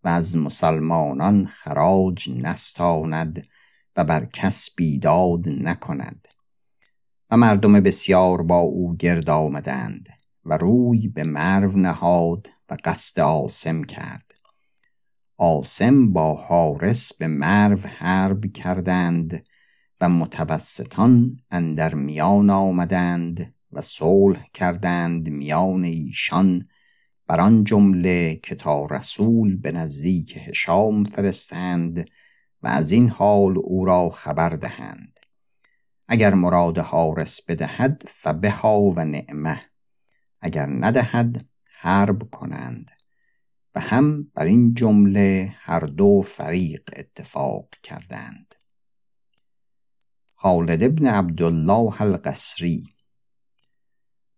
و 0.05 0.09
از 0.09 0.37
مسلمانان 0.37 1.47
خراج 1.47 2.31
نستاند 2.31 3.47
و 3.97 4.05
بر 4.05 4.25
کس 4.25 4.71
بیداد 4.77 5.49
نکند. 5.49 6.28
و 7.31 7.37
مردم 7.37 7.81
بسیار 7.81 8.43
با 8.43 8.59
او 8.59 8.97
گرد 8.97 9.31
آمدند 9.31 10.09
و 10.45 10.57
روی 10.57 11.09
به 11.09 11.25
مرو 11.25 11.79
نهاد 11.79 12.47
و 12.71 12.77
قصد 12.85 13.21
آسم 13.21 13.83
کرد. 13.83 14.25
آسم 15.37 16.13
با 16.13 16.35
حارس 16.35 17.15
به 17.15 17.27
مرو 17.27 17.79
حرب 17.79 18.53
کردند 18.53 19.47
و 20.01 20.09
متوسطان 20.09 21.37
اندر 21.51 21.95
میان 21.95 22.51
آمدند 22.51 23.55
و 23.73 23.83
صلح 23.83 24.47
کردند 24.55 25.29
میان 25.29 25.85
ایشان. 25.85 26.69
بر 27.27 27.41
آن 27.41 27.65
جمله 27.65 28.41
که 28.43 28.55
تا 28.55 28.87
رسول 28.87 29.57
به 29.57 29.73
نزدیک 29.73 30.39
هشام 30.47 31.05
فرستند 31.05 32.09
و 32.63 32.69
از 32.69 32.93
این 32.93 33.09
حال 33.09 33.59
او 33.59 33.85
را 33.85 34.09
خبر 34.09 34.49
دهند. 34.49 35.18
اگر 36.09 36.35
مراد 36.35 36.79
حارس 36.79 37.43
بدهد 37.43 38.03
فبها 38.07 38.81
و 38.81 39.05
نعمه. 39.05 39.63
اگر 40.41 40.67
ندهد 40.67 41.47
حرب 41.65 42.31
کنند. 42.31 42.91
و 43.75 43.81
هم 43.81 44.23
بر 44.35 44.45
این 44.45 44.75
جمله 44.75 45.55
هر 45.59 45.81
دو 45.81 46.23
فریق 46.23 46.91
اتفاق 46.97 47.69
کردند. 47.83 48.55
خالد 50.35 50.83
ابن 50.83 51.07
عبدالله 51.07 52.03
القصری. 52.03 52.83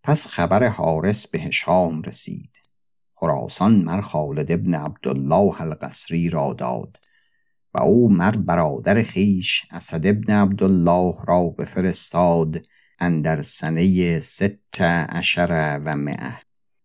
پس 0.03 0.27
خبر 0.27 0.67
حارس 0.67 1.27
به 1.27 1.39
هشام 1.39 2.01
رسید. 2.01 2.61
خراسان 3.13 3.83
مر 3.83 4.01
خالد 4.01 4.51
ابن 4.51 4.73
عبدالله 4.73 5.61
القصری 5.61 6.29
را 6.29 6.53
داد. 6.53 7.00
و 7.73 7.81
او 7.81 8.09
مر 8.09 8.31
برادر 8.31 9.03
خیش 9.03 9.63
اسد 9.71 10.07
ابن 10.07 10.33
عبدالله 10.33 11.15
را 11.27 11.43
بفرستاد 11.43 12.65
اندر 12.99 13.43
سنه 13.43 14.19
ست 14.19 14.81
عشر 14.81 15.81
و 15.85 15.95
مئه 15.95 16.39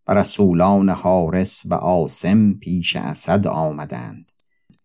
و 0.07 0.13
رسولان 0.13 0.89
حارس 0.89 1.61
و 1.65 1.73
آسم 1.73 2.53
پیش 2.53 2.95
اسد 2.95 3.47
آمدند. 3.47 4.31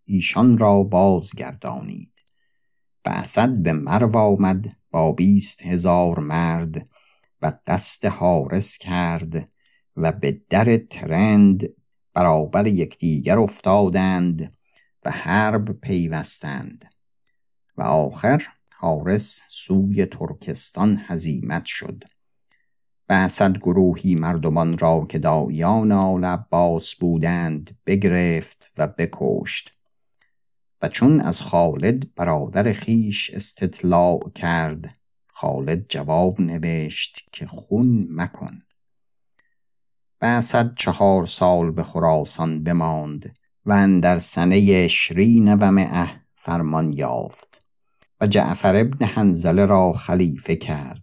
ایشان 0.04 0.58
را 0.58 0.82
بازگردانید. 0.82 2.12
و 3.06 3.10
اسد 3.10 3.58
به 3.58 3.72
مرو 3.72 4.16
آمد 4.16 4.76
با 4.90 5.12
بیست 5.12 5.62
هزار 5.62 6.18
مرد 6.18 6.88
و 7.42 7.52
قصد 7.66 8.06
حارس 8.06 8.78
کرد 8.78 9.48
و 9.96 10.12
به 10.12 10.40
در 10.50 10.76
ترند 10.76 11.68
برابر 12.14 12.66
یکدیگر 12.66 13.38
افتادند 13.38 14.56
و 15.04 15.10
حرب 15.10 15.72
پیوستند 15.72 16.94
و 17.76 17.82
آخر 17.82 18.46
حارس 18.74 19.42
سوی 19.48 20.06
ترکستان 20.06 21.02
هزیمت 21.06 21.64
شد. 21.64 22.04
و 23.08 23.12
اسد 23.12 23.58
گروهی 23.58 24.14
مردمان 24.14 24.78
را 24.78 25.06
که 25.08 25.18
دایان 25.18 25.92
آل 25.92 26.24
عباس 26.24 26.94
بودند 26.94 27.78
بگرفت 27.86 28.72
و 28.78 28.86
بکشت 28.86 29.78
و 30.82 30.88
چون 30.88 31.20
از 31.20 31.42
خالد 31.42 32.14
برادر 32.14 32.72
خیش 32.72 33.30
استطلاع 33.30 34.30
کرد 34.34 34.98
خالد 35.28 35.86
جواب 35.88 36.40
نوشت 36.40 37.28
که 37.32 37.46
خون 37.46 38.06
مکن. 38.10 38.58
و 40.22 40.42
چهار 40.76 41.26
سال 41.26 41.70
به 41.70 41.82
خراسان 41.82 42.64
بماند 42.64 43.38
و 43.66 44.00
در 44.00 44.18
سنه 44.18 44.88
شرین 44.88 45.54
و 45.54 46.06
فرمان 46.34 46.92
یافت 46.92 47.66
و 48.20 48.26
جعفر 48.26 48.76
ابن 48.76 49.06
حنزله 49.06 49.66
را 49.66 49.92
خلیفه 49.92 50.56
کرد 50.56 51.02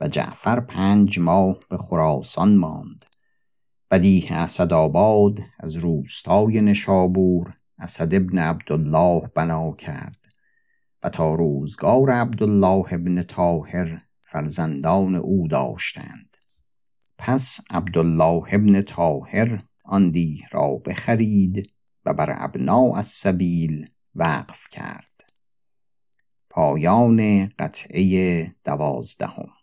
و 0.00 0.08
جعفر 0.08 0.60
پنج 0.60 1.18
ماه 1.18 1.58
به 1.70 1.76
خراسان 1.76 2.56
ماند. 2.56 3.04
و 3.90 3.98
دیه 3.98 4.32
اسدآباد 4.32 5.38
از 5.60 5.76
روستای 5.76 6.60
نشابور 6.60 7.54
اسد 7.78 8.14
ابن 8.14 8.38
عبدالله 8.38 9.30
بنا 9.34 9.72
کرد 9.72 10.18
و 11.02 11.08
تا 11.08 11.34
روزگار 11.34 12.10
عبدالله 12.10 12.92
ابن 12.92 13.22
طاهر 13.22 14.02
فرزندان 14.20 15.14
او 15.14 15.48
داشتند. 15.48 16.36
پس 17.18 17.60
عبدالله 17.70 18.42
ابن 18.52 18.82
طاهر 18.82 19.62
آن 19.84 20.10
دیه 20.10 20.44
را 20.52 20.68
بخرید 20.86 21.72
و 22.06 22.12
بر 22.12 22.44
ابناء 22.44 22.96
السبیل 22.96 23.90
وقف 24.14 24.68
کرد. 24.68 25.24
پایان 26.50 27.46
قطعه 27.58 28.46
دوازدهم. 28.64 29.55